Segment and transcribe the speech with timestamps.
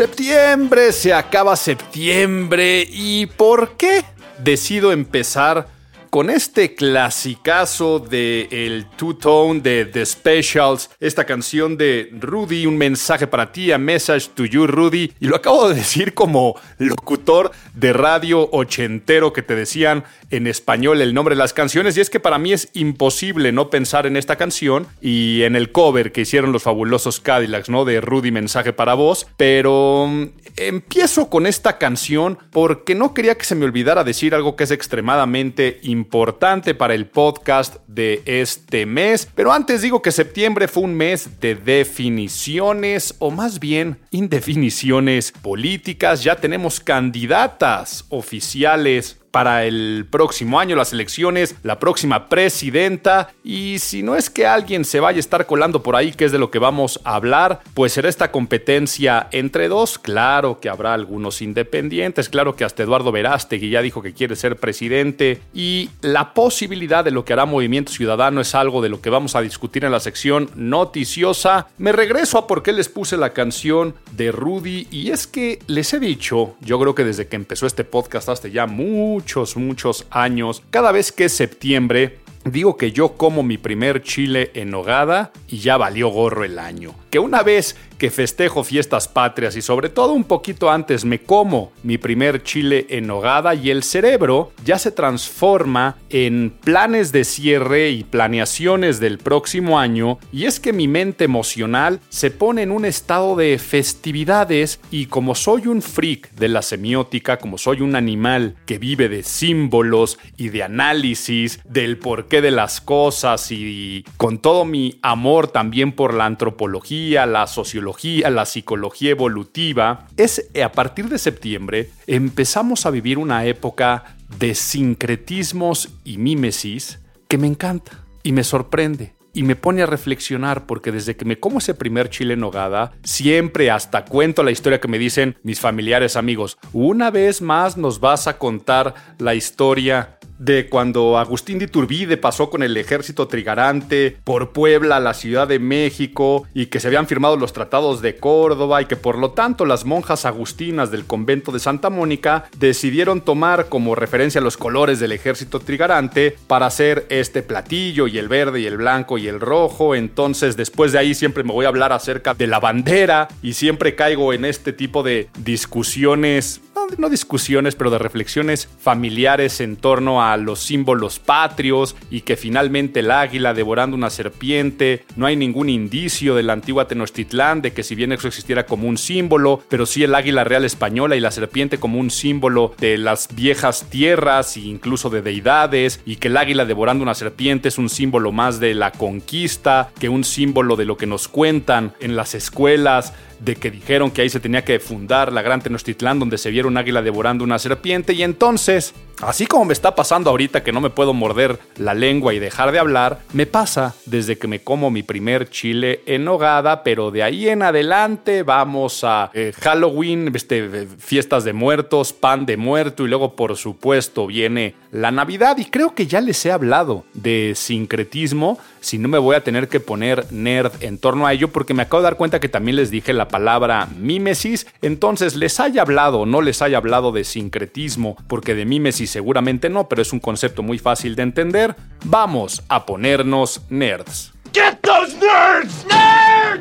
[0.00, 2.88] Septiembre, se acaba septiembre.
[2.90, 4.02] ¿Y por qué
[4.38, 5.68] decido empezar
[6.10, 12.76] con este clasicazo de el Two Tone de The Specials, esta canción de Rudy, un
[12.76, 17.52] mensaje para ti, a message to you, Rudy, y lo acabo de decir como locutor
[17.74, 22.10] de radio ochentero que te decían en español el nombre de las canciones, y es
[22.10, 26.22] que para mí es imposible no pensar en esta canción y en el cover que
[26.22, 27.84] hicieron los fabulosos Cadillacs, ¿no?
[27.84, 33.44] De Rudy, mensaje para vos, pero mm, empiezo con esta canción porque no quería que
[33.44, 38.86] se me olvidara decir algo que es extremadamente importante importante para el podcast de este
[38.86, 39.28] mes.
[39.34, 46.24] Pero antes digo que septiembre fue un mes de definiciones o más bien indefiniciones políticas.
[46.24, 53.32] Ya tenemos candidatas oficiales para el próximo año, las elecciones, la próxima presidenta.
[53.44, 56.32] Y si no es que alguien se vaya a estar colando por ahí, que es
[56.32, 59.98] de lo que vamos a hablar, pues será esta competencia entre dos.
[59.98, 64.56] Claro que habrá algunos independientes, claro que hasta Eduardo Verástegui ya dijo que quiere ser
[64.56, 65.40] presidente.
[65.54, 69.36] Y la posibilidad de lo que hará Movimiento Ciudadano es algo de lo que vamos
[69.36, 71.68] a discutir en la sección noticiosa.
[71.78, 74.88] Me regreso a por qué les puse la canción de Rudy.
[74.90, 78.48] Y es que les he dicho, yo creo que desde que empezó este podcast hasta
[78.48, 83.58] ya muy muchos, muchos años, cada vez que es septiembre, digo que yo como mi
[83.58, 86.94] primer chile en nogada y ya valió gorro el año.
[87.10, 91.70] Que una vez que festejo fiestas patrias y sobre todo un poquito antes me como
[91.82, 97.90] mi primer chile en nogada y el cerebro ya se transforma en planes de cierre
[97.90, 102.86] y planeaciones del próximo año y es que mi mente emocional se pone en un
[102.86, 108.56] estado de festividades y como soy un freak de la semiótica, como soy un animal
[108.64, 114.64] que vive de símbolos y de análisis del porqué de las cosas y con todo
[114.64, 121.18] mi amor también por la antropología, la sociología, la psicología evolutiva, es a partir de
[121.18, 128.44] septiembre empezamos a vivir una época de sincretismos y mímesis que me encanta y me
[128.44, 132.40] sorprende y me pone a reflexionar porque desde que me como ese primer chile en
[132.40, 137.76] nogada, siempre hasta cuento la historia que me dicen mis familiares amigos, una vez más
[137.76, 143.28] nos vas a contar la historia de cuando Agustín de Iturbide pasó con el ejército
[143.28, 148.16] trigarante por Puebla la Ciudad de México y que se habían firmado los tratados de
[148.16, 153.20] Córdoba y que por lo tanto las monjas agustinas del convento de Santa Mónica decidieron
[153.20, 158.60] tomar como referencia los colores del ejército trigarante para hacer este platillo y el verde
[158.60, 159.94] y el blanco y el rojo.
[159.94, 163.94] Entonces después de ahí siempre me voy a hablar acerca de la bandera y siempre
[163.94, 166.62] caigo en este tipo de discusiones
[166.98, 173.00] no, discusiones, pero de reflexiones familiares en torno a los símbolos patrios y que finalmente
[173.00, 177.82] el águila devorando una serpiente, no hay ningún indicio de la antigua Tenochtitlán de que
[177.82, 181.30] si bien eso existiera como un símbolo, pero sí el águila real española y la
[181.30, 186.36] serpiente como un símbolo de las viejas tierras e incluso de deidades y que el
[186.36, 190.84] águila devorando una serpiente es un símbolo más de la conquista que un símbolo de
[190.84, 194.78] lo que nos cuentan en las escuelas de que dijeron que ahí se tenía que
[194.78, 198.12] fundar la gran Tenochtitlán donde se viera un águila devorando una serpiente.
[198.12, 202.34] Y entonces, así como me está pasando ahorita que no me puedo morder la lengua
[202.34, 206.82] y dejar de hablar, me pasa desde que me como mi primer chile en nogada,
[206.82, 212.56] pero de ahí en adelante vamos a eh, Halloween, este, fiestas de muertos, pan de
[212.56, 215.56] muerto y luego por supuesto viene la Navidad.
[215.58, 219.68] Y creo que ya les he hablado de sincretismo, si no me voy a tener
[219.68, 222.76] que poner nerd en torno a ello porque me acabo de dar cuenta que también
[222.76, 227.24] les dije la palabra mímesis, entonces les haya hablado o no les haya hablado de
[227.24, 232.62] sincretismo, porque de mímesis seguramente no, pero es un concepto muy fácil de entender, vamos
[232.68, 234.32] a ponernos nerds.
[234.52, 235.86] Get those nerds!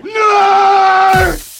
[0.03, 1.58] Nerds!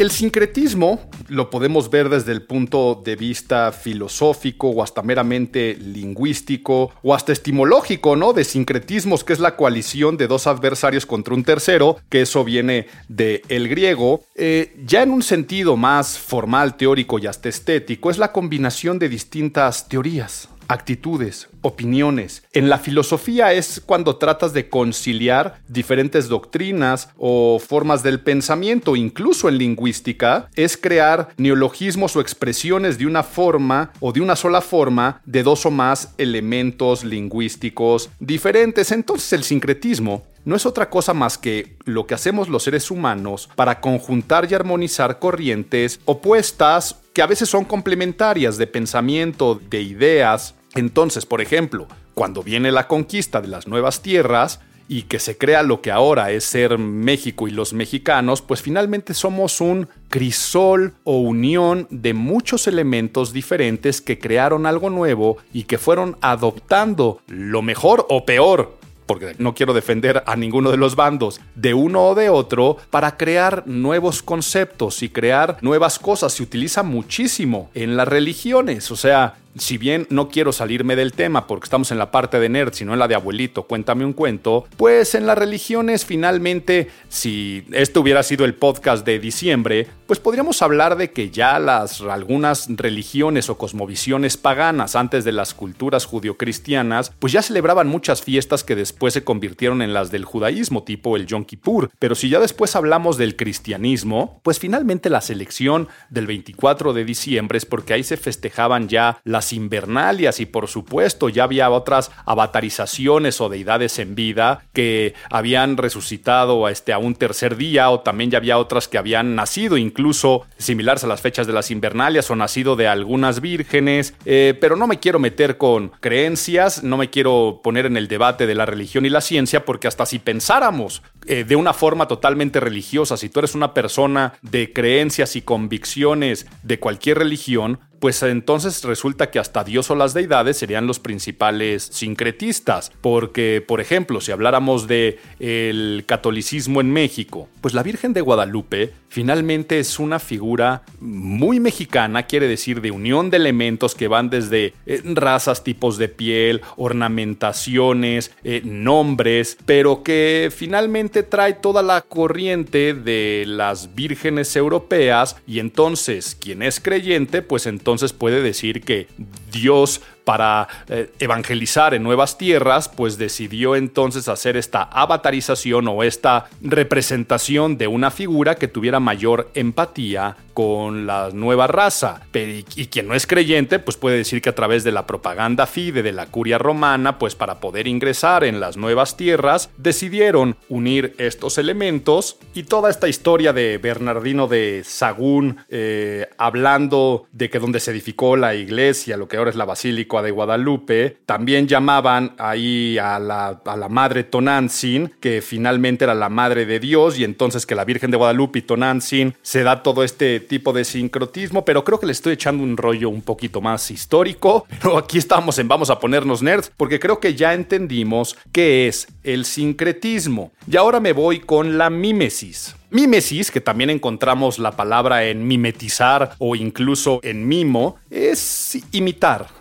[0.00, 0.98] El sincretismo
[1.28, 7.34] lo podemos ver desde el punto de vista filosófico o hasta meramente lingüístico o hasta
[7.34, 8.32] estimológico, ¿no?
[8.32, 12.86] De sincretismos, que es la coalición de dos adversarios contra un tercero, que eso viene
[13.08, 14.24] del el griego.
[14.36, 19.10] Eh, ya en un sentido más formal, teórico y hasta estético, es la combinación de
[19.10, 22.44] distintas teorías actitudes, opiniones.
[22.52, 29.48] En la filosofía es cuando tratas de conciliar diferentes doctrinas o formas del pensamiento, incluso
[29.48, 35.20] en lingüística, es crear neologismos o expresiones de una forma o de una sola forma
[35.26, 38.92] de dos o más elementos lingüísticos diferentes.
[38.92, 43.50] Entonces el sincretismo no es otra cosa más que lo que hacemos los seres humanos
[43.56, 50.54] para conjuntar y armonizar corrientes opuestas que a veces son complementarias de pensamiento, de ideas,
[50.74, 55.62] entonces, por ejemplo, cuando viene la conquista de las nuevas tierras y que se crea
[55.62, 61.18] lo que ahora es ser México y los mexicanos, pues finalmente somos un crisol o
[61.18, 68.04] unión de muchos elementos diferentes que crearon algo nuevo y que fueron adoptando lo mejor
[68.08, 68.80] o peor
[69.10, 73.16] porque no quiero defender a ninguno de los bandos, de uno o de otro, para
[73.16, 76.32] crear nuevos conceptos y crear nuevas cosas.
[76.32, 81.46] Se utiliza muchísimo en las religiones, o sea, si bien no quiero salirme del tema
[81.46, 84.66] porque estamos en la parte de nerd, sino en la de abuelito, cuéntame un cuento,
[84.76, 90.62] pues en las religiones finalmente, si esto hubiera sido el podcast de diciembre, pues podríamos
[90.62, 97.12] hablar de que ya las algunas religiones o cosmovisiones paganas antes de las culturas judio-cristianas,
[97.18, 101.26] pues ya celebraban muchas fiestas que después se convirtieron en las del judaísmo, tipo el
[101.26, 101.90] Yom Kippur.
[101.98, 107.58] Pero si ya después hablamos del cristianismo, pues finalmente la selección del 24 de diciembre
[107.58, 113.40] es porque ahí se festejaban ya las invernalias y por supuesto ya había otras avatarizaciones
[113.40, 118.30] o deidades en vida que habían resucitado a, este, a un tercer día o también
[118.30, 122.36] ya había otras que habían nacido incluso similares a las fechas de las invernalias o
[122.36, 127.60] nacido de algunas vírgenes, eh, pero no me quiero meter con creencias, no me quiero
[127.62, 131.44] poner en el debate de la religión y la ciencia porque hasta si pensáramos eh,
[131.44, 136.78] de una forma totalmente religiosa, si tú eres una persona de creencias y convicciones de
[136.78, 142.90] cualquier religión, pues entonces resulta que hasta Dios o las deidades serían los principales sincretistas,
[143.02, 148.94] porque por ejemplo, si habláramos de el catolicismo en México, pues la Virgen de Guadalupe
[149.08, 154.72] finalmente es una figura muy mexicana, quiere decir de unión de elementos que van desde
[154.86, 162.94] eh, razas, tipos de piel, ornamentaciones, eh, nombres, pero que finalmente trae toda la corriente
[162.94, 169.08] de las vírgenes europeas y entonces quien es creyente, pues entonces puede decir que
[169.52, 176.48] Dios para eh, evangelizar en nuevas tierras, pues decidió entonces hacer esta avatarización o esta
[176.60, 182.20] representación de una figura que tuviera mayor empatía con la nueva raza.
[182.34, 186.02] Y, quien no es creyente, pues puede decir que a través de la propaganda fide
[186.02, 191.56] de la curia romana, pues para poder ingresar en las nuevas tierras, decidieron unir estos
[191.56, 197.92] elementos y toda esta historia de Bernardino de Sagún eh, hablando de que donde se
[197.92, 203.18] edificó la iglesia, lo que ahora es la basílica de Guadalupe, también llamaban ahí a
[203.18, 207.74] la, a la madre Tonantzin, que finalmente era la madre de Dios, y entonces que
[207.74, 212.00] la Virgen de Guadalupe y Tonantzin se da todo este tipo de sincrotismo, pero creo
[212.00, 214.66] que le estoy echando un rollo un poquito más histórico.
[214.82, 219.06] Pero aquí estamos en Vamos a ponernos nerds, porque creo que ya entendimos qué es
[219.22, 220.50] el sincretismo.
[220.68, 222.74] Y ahora me voy con la mímesis.
[222.90, 229.59] Mímesis, que también encontramos la palabra en mimetizar o incluso en mimo, es imitar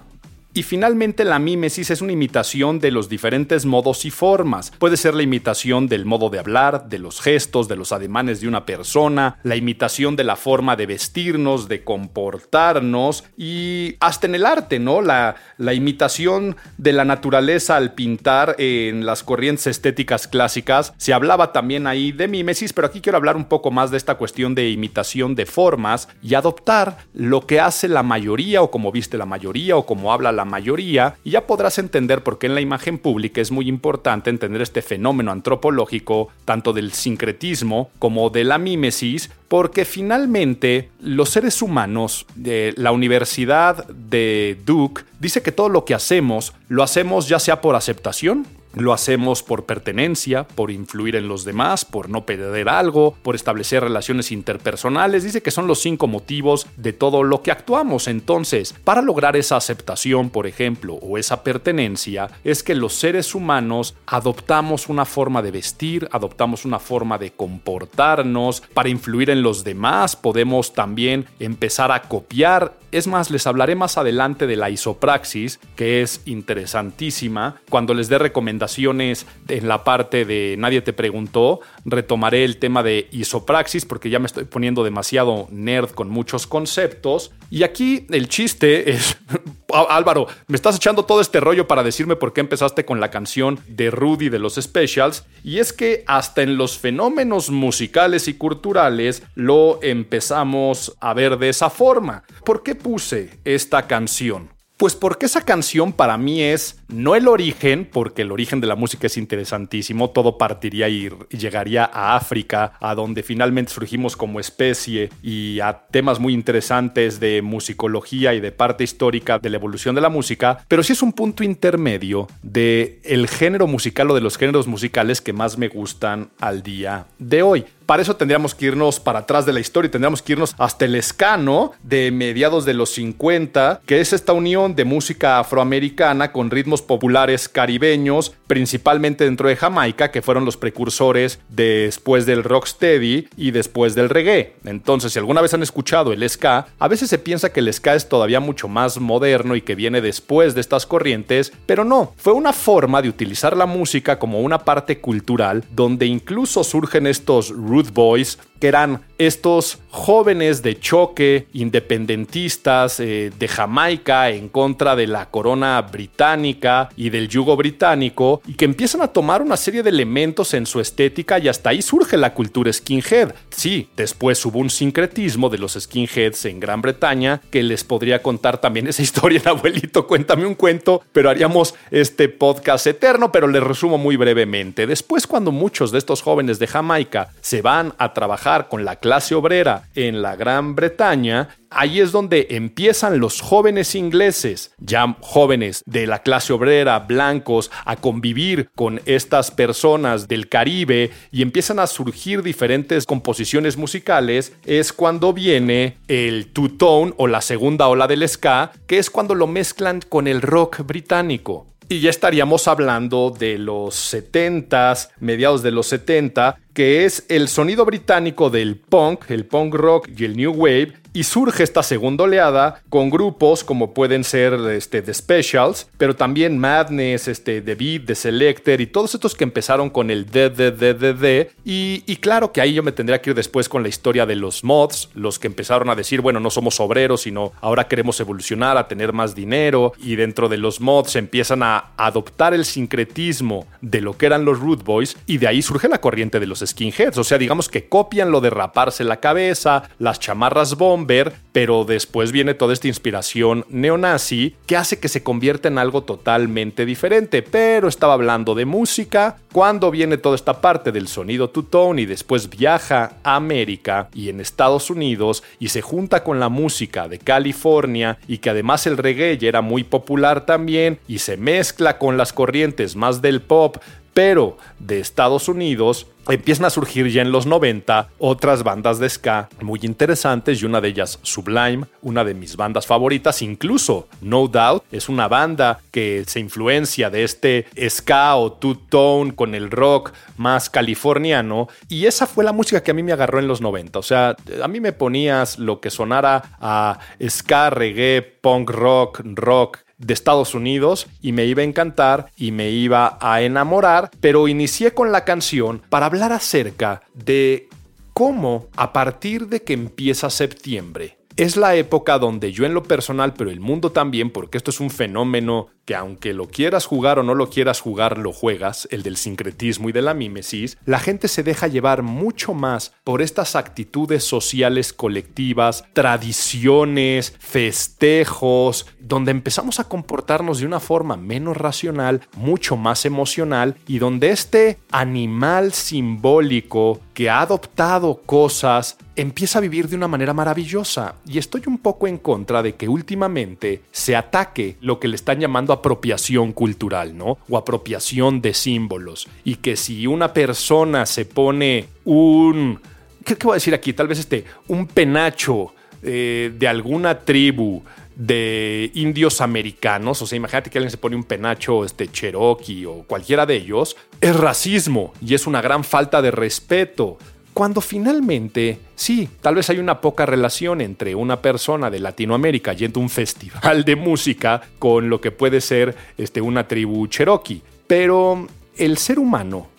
[0.59, 4.73] y finalmente la mímesis es una imitación de los diferentes modos y formas.
[4.77, 8.49] Puede ser la imitación del modo de hablar, de los gestos, de los ademanes de
[8.49, 14.45] una persona, la imitación de la forma de vestirnos, de comportarnos y hasta en el
[14.45, 15.01] arte, ¿no?
[15.01, 20.93] La, la imitación de la naturaleza al pintar en las corrientes estéticas clásicas.
[20.97, 24.15] Se hablaba también ahí de mímesis, pero aquí quiero hablar un poco más de esta
[24.15, 29.17] cuestión de imitación de formas y adoptar lo que hace la mayoría o como viste
[29.17, 32.61] la mayoría o como habla la mayoría y ya podrás entender por qué en la
[32.61, 38.57] imagen pública es muy importante entender este fenómeno antropológico, tanto del sincretismo como de la
[38.57, 45.85] mímesis, porque finalmente los seres humanos, de la Universidad de Duke dice que todo lo
[45.85, 51.27] que hacemos lo hacemos ya sea por aceptación lo hacemos por pertenencia, por influir en
[51.27, 55.23] los demás, por no perder algo, por establecer relaciones interpersonales.
[55.23, 58.07] Dice que son los cinco motivos de todo lo que actuamos.
[58.07, 63.95] Entonces, para lograr esa aceptación, por ejemplo, o esa pertenencia, es que los seres humanos
[64.05, 70.15] adoptamos una forma de vestir, adoptamos una forma de comportarnos, para influir en los demás,
[70.15, 76.01] podemos también empezar a copiar es más, les hablaré más adelante de la isopraxis, que
[76.01, 77.61] es interesantísima.
[77.69, 83.07] Cuando les dé recomendaciones en la parte de Nadie te preguntó, retomaré el tema de
[83.11, 87.31] isopraxis porque ya me estoy poniendo demasiado nerd con muchos conceptos.
[87.49, 89.17] Y aquí el chiste es,
[89.89, 93.59] Álvaro, me estás echando todo este rollo para decirme por qué empezaste con la canción
[93.67, 95.25] de Rudy de los Specials.
[95.43, 101.49] Y es que hasta en los fenómenos musicales y culturales lo empezamos a ver de
[101.49, 102.23] esa forma.
[102.45, 104.58] ¿Por qué puse esta canción?
[104.79, 108.77] Pues porque esa canción para mí es no el origen, porque el origen de la
[108.77, 115.09] música es interesantísimo, todo partiría y llegaría a África, a donde finalmente surgimos como especie
[115.21, 120.01] y a temas muy interesantes de musicología y de parte histórica de la evolución de
[120.01, 124.37] la música, pero sí es un punto intermedio de el género musical o de los
[124.37, 127.65] géneros musicales que más me gustan al día de hoy.
[127.89, 130.93] Para eso tendríamos que irnos para atrás de la historia tendríamos que irnos hasta el
[130.93, 136.83] escano de mediados de los 50, que es esta unión de música afroamericana con ritmos
[136.83, 143.95] populares caribeños, principalmente dentro de Jamaica, que fueron los precursores después del rocksteady y después
[143.95, 144.53] del reggae.
[144.65, 147.95] Entonces, si alguna vez han escuchado el ska, a veces se piensa que el ska
[147.95, 152.33] es todavía mucho más moderno y que viene después de estas corrientes, pero no, fue
[152.33, 157.49] una forma de utilizar la música como una parte cultural donde incluso surgen estos
[157.87, 165.29] Boys, que eran estos jóvenes de choque, independentistas eh, de Jamaica en contra de la
[165.29, 170.53] corona británica y del yugo británico, y que empiezan a tomar una serie de elementos
[170.53, 173.33] en su estética y hasta ahí surge la cultura skinhead.
[173.49, 178.59] Sí, después hubo un sincretismo de los skinheads en Gran Bretaña que les podría contar
[178.59, 183.97] también esa historia, abuelito, cuéntame un cuento, pero haríamos este podcast eterno, pero les resumo
[183.97, 184.87] muy brevemente.
[184.87, 189.35] Después cuando muchos de estos jóvenes de Jamaica se van a trabajar con la clase
[189.35, 196.07] obrera en la Gran Bretaña, ahí es donde empiezan los jóvenes ingleses, ya jóvenes de
[196.07, 202.41] la clase obrera, blancos, a convivir con estas personas del Caribe y empiezan a surgir
[202.41, 208.97] diferentes composiciones musicales, es cuando viene el two-tone o la segunda ola del ska, que
[208.97, 211.67] es cuando lo mezclan con el rock británico.
[211.91, 217.85] Y ya estaríamos hablando de los 70s, mediados de los 70, que es el sonido
[217.85, 222.81] británico del punk, el punk rock y el new wave, y surge esta segunda oleada
[222.89, 228.15] con grupos como pueden ser este, The Specials, pero también Madness, este, The Beat, The
[228.15, 231.51] Selector y todos estos que empezaron con el DDDDD.
[231.65, 234.35] Y, y claro que ahí yo me tendría que ir después con la historia de
[234.35, 238.77] los mods, los que empezaron a decir, bueno, no somos obreros, sino ahora queremos evolucionar,
[238.77, 239.93] a tener más dinero.
[239.97, 244.59] Y dentro de los mods empiezan a adoptar el sincretismo de lo que eran los
[244.59, 247.17] Root Boys y de ahí surge la corriente de los skinheads.
[247.17, 251.85] O sea, digamos que copian lo de raparse la cabeza, las chamarras bomb ver, pero
[251.85, 257.41] después viene toda esta inspiración neonazi que hace que se convierta en algo totalmente diferente.
[257.41, 262.49] Pero estaba hablando de música, cuando viene toda esta parte del sonido two-tone y después
[262.49, 268.17] viaja a América y en Estados Unidos y se junta con la música de California
[268.27, 272.33] y que además el reggae ya era muy popular también y se mezcla con las
[272.33, 273.77] corrientes más del pop,
[274.19, 279.47] pero de Estados Unidos empiezan a surgir ya en los 90 otras bandas de ska
[279.61, 284.83] muy interesantes y una de ellas Sublime, una de mis bandas favoritas, incluso No Doubt
[284.91, 290.69] es una banda que se influencia de este ska o two-tone con el rock más
[290.69, 294.03] californiano y esa fue la música que a mí me agarró en los 90, o
[294.03, 300.13] sea, a mí me ponías lo que sonara a ska, reggae, punk rock, rock de
[300.13, 305.11] Estados Unidos y me iba a encantar y me iba a enamorar, pero inicié con
[305.11, 307.69] la canción para hablar acerca de
[308.13, 313.33] cómo a partir de que empieza septiembre, es la época donde yo en lo personal,
[313.33, 317.23] pero el mundo también, porque esto es un fenómeno que aunque lo quieras jugar o
[317.23, 321.29] no lo quieras jugar, lo juegas, el del sincretismo y de la mímesis, la gente
[321.29, 329.85] se deja llevar mucho más por estas actitudes sociales colectivas, tradiciones, festejos, donde empezamos a
[329.85, 337.29] comportarnos de una forma menos racional, mucho más emocional y donde este animal simbólico que
[337.29, 341.15] ha adoptado cosas, empieza a vivir de una manera maravillosa.
[341.27, 345.37] Y estoy un poco en contra de que últimamente se ataque lo que le están
[345.37, 347.37] llamando apropiación cultural, ¿no?
[347.49, 349.27] O apropiación de símbolos.
[349.43, 352.79] Y que si una persona se pone un...
[353.25, 353.91] ¿Qué, voy a decir aquí?
[353.91, 357.83] Tal vez este, un penacho eh, de alguna tribu
[358.19, 363.03] de indios americanos, o sea, imagínate que alguien se pone un penacho este, cherokee o
[363.07, 367.17] cualquiera de ellos, es racismo y es una gran falta de respeto.
[367.53, 372.99] Cuando finalmente, sí, tal vez hay una poca relación entre una persona de Latinoamérica yendo
[372.99, 378.47] a un festival de música con lo que puede ser este, una tribu cherokee, pero
[378.75, 379.69] el ser humano,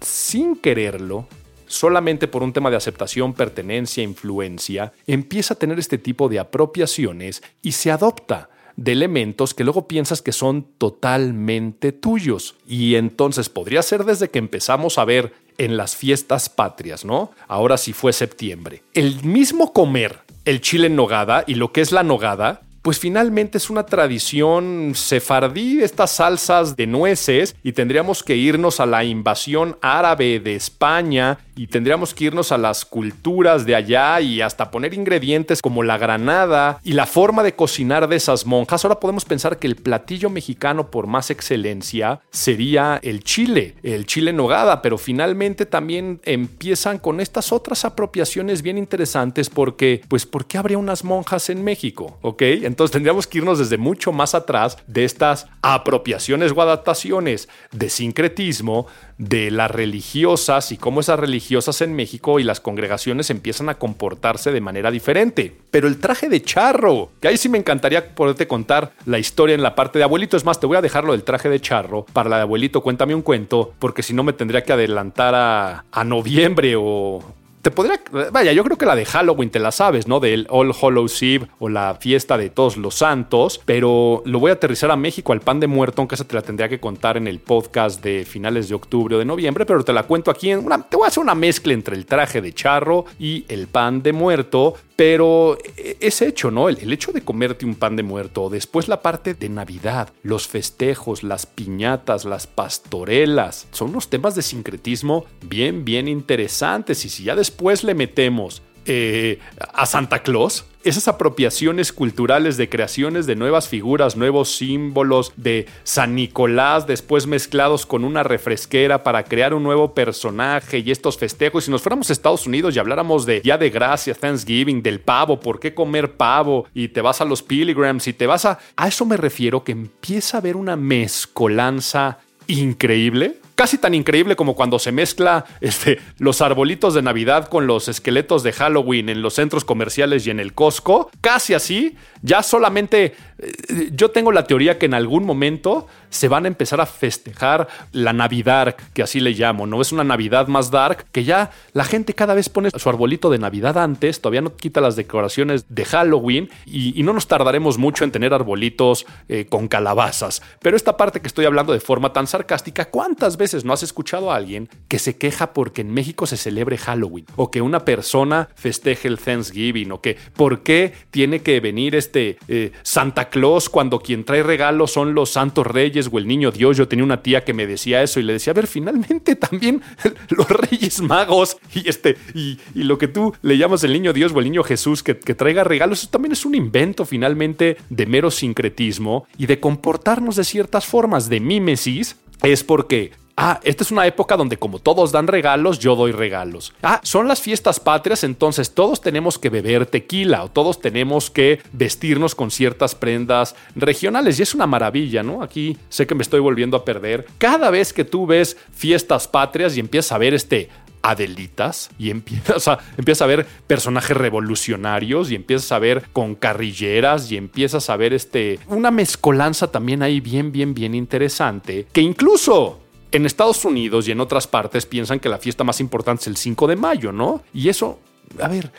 [0.00, 1.28] sin quererlo,
[1.74, 7.42] solamente por un tema de aceptación, pertenencia, influencia, empieza a tener este tipo de apropiaciones
[7.62, 12.56] y se adopta de elementos que luego piensas que son totalmente tuyos.
[12.66, 17.30] Y entonces podría ser desde que empezamos a ver en las fiestas patrias, ¿no?
[17.46, 18.82] Ahora si fue septiembre.
[18.92, 23.56] El mismo comer el chile en nogada y lo que es la nogada pues finalmente
[23.56, 29.78] es una tradición sefardí, estas salsas de nueces, y tendríamos que irnos a la invasión
[29.80, 34.94] árabe de España y tendríamos que irnos a las culturas de allá y hasta poner
[34.94, 38.84] ingredientes como la granada y la forma de cocinar de esas monjas.
[38.84, 44.32] Ahora podemos pensar que el platillo mexicano por más excelencia sería el chile, el chile
[44.32, 50.58] nogada, pero finalmente también empiezan con estas otras apropiaciones bien interesantes porque, pues, ¿por qué
[50.58, 52.18] habría unas monjas en México?
[52.22, 52.42] ¿Ok?
[52.42, 58.86] Entonces tendríamos que irnos desde mucho más atrás de estas apropiaciones o adaptaciones de sincretismo
[59.18, 64.52] de las religiosas y cómo esas religiosas en México y las congregaciones empiezan a comportarse
[64.52, 65.56] de manera diferente.
[65.70, 69.62] Pero el traje de charro, que ahí sí me encantaría poderte contar la historia en
[69.62, 70.36] la parte de abuelito.
[70.36, 73.14] Es más, te voy a dejarlo del traje de charro para la de abuelito, cuéntame
[73.14, 77.22] un cuento, porque si no me tendría que adelantar a, a noviembre o,
[77.64, 77.98] te podría.
[78.30, 80.20] Vaya, yo creo que la de Halloween te la sabes, ¿no?
[80.20, 83.58] Del All Hallows Eve o la fiesta de todos los santos.
[83.64, 86.42] Pero lo voy a aterrizar a México, al pan de muerto, aunque esa te la
[86.42, 89.64] tendría que contar en el podcast de finales de octubre o de noviembre.
[89.64, 90.82] Pero te la cuento aquí en una.
[90.82, 94.12] Te voy a hacer una mezcla entre el traje de charro y el pan de
[94.12, 94.74] muerto.
[94.96, 96.68] Pero es hecho, ¿no?
[96.68, 101.24] El, hecho de comerte un pan de muerto, después la parte de Navidad, los festejos,
[101.24, 107.04] las piñatas, las pastorelas, son unos temas de sincretismo bien, bien interesantes.
[107.04, 109.38] Y si ya después le metemos eh,
[109.72, 116.14] a Santa Claus, esas apropiaciones culturales de creaciones de nuevas figuras, nuevos símbolos de San
[116.14, 121.64] Nicolás, después mezclados con una refresquera para crear un nuevo personaje y estos festejos.
[121.64, 125.40] Si nos fuéramos a Estados Unidos y habláramos de Día de Gracia, Thanksgiving, del pavo,
[125.40, 126.66] ¿por qué comer pavo?
[126.74, 128.58] Y te vas a los Pilgrims y te vas a...
[128.76, 134.54] A eso me refiero que empieza a haber una mezcolanza increíble casi tan increíble como
[134.54, 139.34] cuando se mezcla este, los arbolitos de Navidad con los esqueletos de Halloween en los
[139.34, 141.10] centros comerciales y en el Costco.
[141.20, 146.44] Casi así, ya solamente eh, yo tengo la teoría que en algún momento se van
[146.44, 149.82] a empezar a festejar la Navidad, que así le llamo, ¿no?
[149.82, 153.38] Es una Navidad más dark, que ya la gente cada vez pone su arbolito de
[153.38, 158.12] Navidad antes, todavía no quita las decoraciones de Halloween y, no nos tardaremos mucho en
[158.12, 160.40] tener arbolitos eh, con calabazas.
[160.60, 164.32] Pero esta parte que estoy hablando de forma tan sarcástica, ¿cuántas veces no has escuchado
[164.32, 167.26] a alguien que se queja porque en México se celebre Halloween?
[167.36, 172.13] O que una persona festeje el Thanksgiving, o que por qué tiene que venir este
[172.14, 176.76] eh, Santa Claus cuando quien trae regalos son los santos reyes o el niño Dios.
[176.76, 179.82] Yo tenía una tía que me decía eso y le decía, a ver, finalmente también
[180.30, 184.38] los reyes magos y, este, y, lo que tú le llamas el niño Dios o
[184.38, 188.30] el niño Jesús que, que traiga regalos, eso también es un invento finalmente de mero
[188.30, 194.06] sincretismo y de comportarnos de ciertas formas de mímesis es porque Ah, esta es una
[194.06, 196.72] época donde como todos dan regalos, yo doy regalos.
[196.82, 201.60] Ah, son las fiestas patrias, entonces todos tenemos que beber tequila o todos tenemos que
[201.72, 204.38] vestirnos con ciertas prendas regionales.
[204.38, 205.42] Y es una maravilla, ¿no?
[205.42, 207.26] Aquí sé que me estoy volviendo a perder.
[207.38, 210.70] Cada vez que tú ves fiestas patrias y empiezas a ver este
[211.06, 217.30] Adelitas y empiezas a, empiezas a ver personajes revolucionarios y empiezas a ver con carrilleras
[217.30, 222.83] y empiezas a ver este una mezcolanza también ahí bien bien bien interesante que incluso
[223.14, 226.36] en Estados Unidos y en otras partes piensan que la fiesta más importante es el
[226.36, 227.42] 5 de mayo, ¿no?
[227.54, 228.00] Y eso,
[228.40, 228.72] a ver,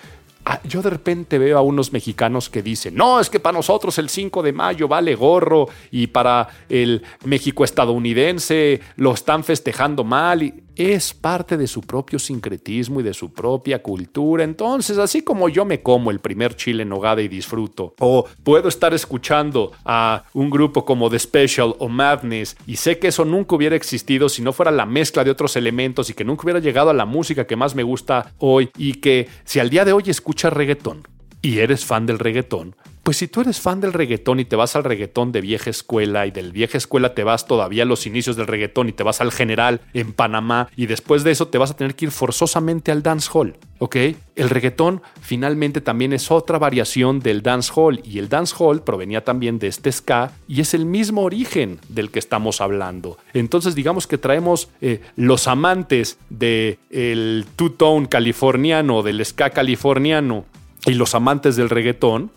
[0.65, 4.09] yo de repente veo a unos mexicanos que dicen, no, es que para nosotros el
[4.09, 10.43] 5 de mayo vale gorro y para el México estadounidense lo están festejando mal.
[10.43, 14.43] Y es parte de su propio sincretismo y de su propia cultura.
[14.43, 18.67] Entonces, así como yo me como el primer chile en nogada y disfruto, o puedo
[18.67, 23.55] estar escuchando a un grupo como The Special o Madness y sé que eso nunca
[23.55, 26.89] hubiera existido si no fuera la mezcla de otros elementos y que nunca hubiera llegado
[26.89, 30.03] a la música que más me gusta hoy y que si al día de hoy
[30.07, 31.03] escuchas reggaetón
[31.41, 34.75] y eres fan del reggaetón, pues si tú eres fan del reggaetón y te vas
[34.75, 38.35] al reggaetón de vieja escuela y del vieja escuela te vas todavía a los inicios
[38.35, 41.69] del reggaetón y te vas al general en Panamá y después de eso te vas
[41.69, 43.95] a tener que ir forzosamente al dance hall, ¿ok?
[44.35, 49.23] El reggaetón finalmente también es otra variación del dance hall y el dance hall provenía
[49.23, 53.19] también de este ska y es el mismo origen del que estamos hablando.
[53.35, 60.45] Entonces digamos que traemos eh, los amantes del el two-tone californiano, del ska californiano
[60.87, 62.31] y los amantes del reggaetón,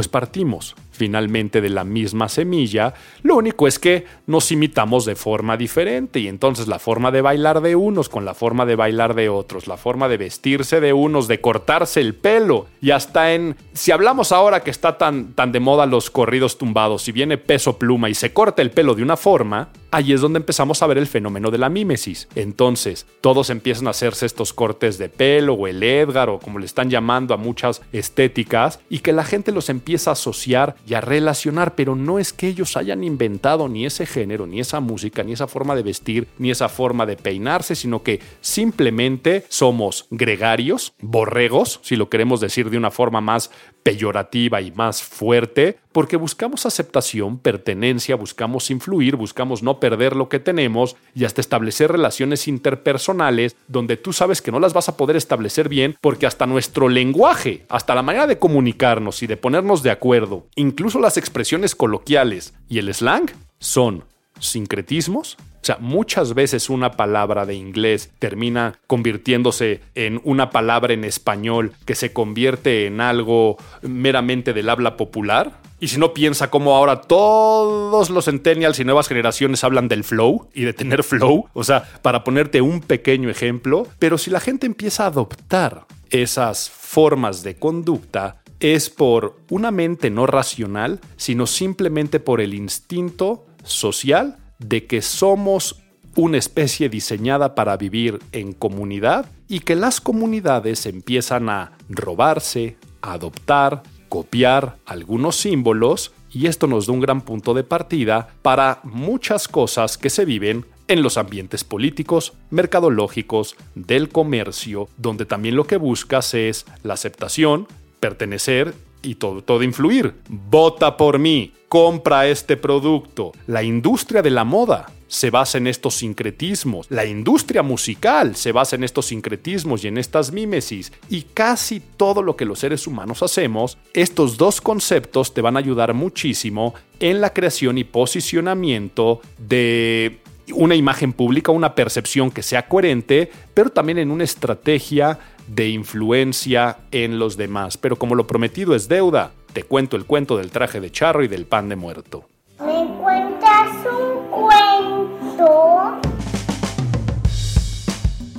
[0.00, 5.58] pues partimos finalmente de la misma semilla, lo único es que nos imitamos de forma
[5.58, 9.28] diferente y entonces la forma de bailar de unos con la forma de bailar de
[9.28, 13.92] otros, la forma de vestirse de unos, de cortarse el pelo y hasta en, si
[13.92, 18.08] hablamos ahora que está tan, tan de moda los corridos tumbados, si viene peso pluma
[18.08, 21.06] y se corta el pelo de una forma, ahí es donde empezamos a ver el
[21.06, 22.28] fenómeno de la mímesis.
[22.34, 26.66] Entonces, todos empiezan a hacerse estos cortes de pelo o el Edgar o como le
[26.66, 31.00] están llamando a muchas estéticas y que la gente los empieza a asociar y a
[31.00, 35.32] relacionar, pero no es que ellos hayan inventado ni ese género, ni esa música, ni
[35.32, 41.80] esa forma de vestir, ni esa forma de peinarse, sino que simplemente somos gregarios, borregos,
[41.82, 43.50] si lo queremos decir de una forma más
[43.82, 50.40] peyorativa y más fuerte, porque buscamos aceptación, pertenencia, buscamos influir, buscamos no perder lo que
[50.40, 55.16] tenemos y hasta establecer relaciones interpersonales donde tú sabes que no las vas a poder
[55.16, 59.90] establecer bien porque hasta nuestro lenguaje, hasta la manera de comunicarnos y de ponernos de
[59.90, 64.04] acuerdo, incluso las expresiones coloquiales y el slang son
[64.40, 71.04] sincretismos o sea, muchas veces una palabra de inglés termina convirtiéndose en una palabra en
[71.04, 75.60] español que se convierte en algo meramente del habla popular.
[75.78, 80.48] Y si no piensa como ahora todos los centennials y nuevas generaciones hablan del flow
[80.54, 84.66] y de tener flow, o sea, para ponerte un pequeño ejemplo, pero si la gente
[84.66, 92.20] empieza a adoptar esas formas de conducta, es por una mente no racional, sino simplemente
[92.20, 95.80] por el instinto social de que somos
[96.16, 103.82] una especie diseñada para vivir en comunidad y que las comunidades empiezan a robarse, adoptar,
[104.08, 109.98] copiar algunos símbolos y esto nos da un gran punto de partida para muchas cosas
[109.98, 116.34] que se viven en los ambientes políticos, mercadológicos, del comercio, donde también lo que buscas
[116.34, 117.68] es la aceptación,
[118.00, 120.14] pertenecer y todo, influir.
[120.28, 123.32] Vota por mí, compra este producto.
[123.46, 126.86] La industria de la moda se basa en estos sincretismos.
[126.88, 130.92] La industria musical se basa en estos sincretismos y en estas mímesis.
[131.08, 135.58] Y casi todo lo que los seres humanos hacemos, estos dos conceptos te van a
[135.58, 140.20] ayudar muchísimo en la creación y posicionamiento de
[140.54, 145.18] una imagen pública, una percepción que sea coherente, pero también en una estrategia
[145.54, 147.76] de influencia en los demás.
[147.76, 151.28] Pero como lo prometido es deuda, te cuento el cuento del traje de charro y
[151.28, 152.24] del pan de muerto.
[152.60, 156.00] ¿Me cuentas un cuento?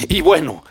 [0.08, 0.64] Y bueno,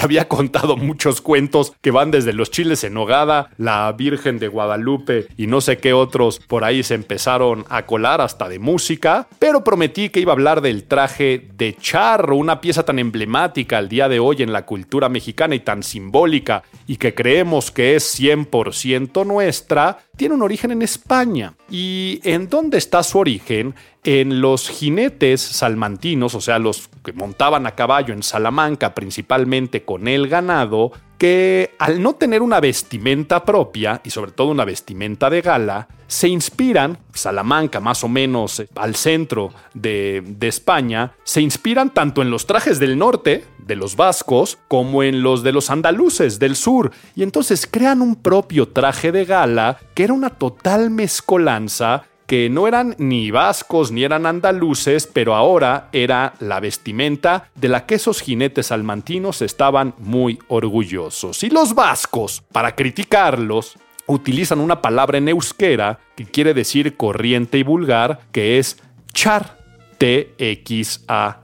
[0.00, 5.28] había contado muchos cuentos que van desde los chiles en hogada, la Virgen de Guadalupe
[5.36, 9.64] y no sé qué otros por ahí se empezaron a colar hasta de música, pero
[9.64, 14.08] prometí que iba a hablar del traje de charro, una pieza tan emblemática al día
[14.08, 19.26] de hoy en la cultura mexicana y tan simbólica y que creemos que es 100%
[19.26, 21.54] nuestra, tiene un origen en España.
[21.70, 23.74] ¿Y en dónde está su origen?
[24.04, 30.08] En los jinetes salmantinos, o sea, los que montaban a caballo en Salamanca, principalmente con
[30.08, 35.42] el ganado, que al no tener una vestimenta propia, y sobre todo una vestimenta de
[35.42, 41.92] gala, se inspiran, Salamanca más o menos eh, al centro de, de, España, se inspiran
[41.92, 46.38] tanto en los trajes del norte, de los vascos, como en los de los andaluces
[46.38, 52.04] del sur, y entonces crean un propio traje de gala que era una total mezcolanza
[52.28, 57.86] que no eran ni vascos ni eran andaluces, pero ahora era la vestimenta de la
[57.86, 61.42] que esos jinetes salmantinos estaban muy orgullosos.
[61.42, 67.62] Y los vascos, para criticarlos, utilizan una palabra en euskera que quiere decir corriente y
[67.62, 68.76] vulgar, que es
[69.14, 69.56] char,
[69.96, 71.38] T-X-A-R.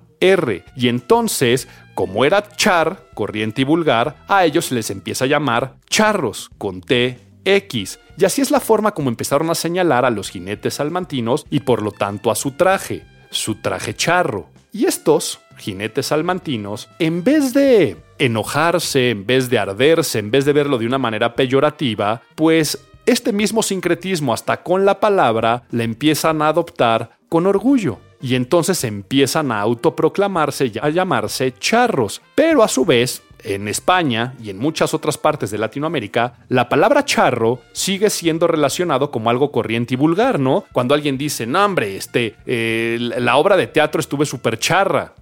[0.76, 6.50] Y entonces, como era char, corriente y vulgar, a ellos les empieza a llamar charros,
[6.58, 7.98] con T X.
[8.16, 11.82] Y así es la forma como empezaron a señalar a los jinetes salmantinos y por
[11.82, 14.48] lo tanto a su traje, su traje charro.
[14.72, 20.52] Y estos jinetes salmantinos, en vez de enojarse, en vez de arderse, en vez de
[20.52, 26.42] verlo de una manera peyorativa, pues este mismo sincretismo hasta con la palabra la empiezan
[26.42, 27.98] a adoptar con orgullo.
[28.20, 32.22] Y entonces empiezan a autoproclamarse y a llamarse charros.
[32.34, 37.04] Pero a su vez, en España y en muchas otras partes de Latinoamérica, la palabra
[37.04, 40.64] charro sigue siendo relacionado como algo corriente y vulgar, ¿no?
[40.72, 45.14] Cuando alguien dice, no, hombre, este, eh, la obra de teatro estuve súper charra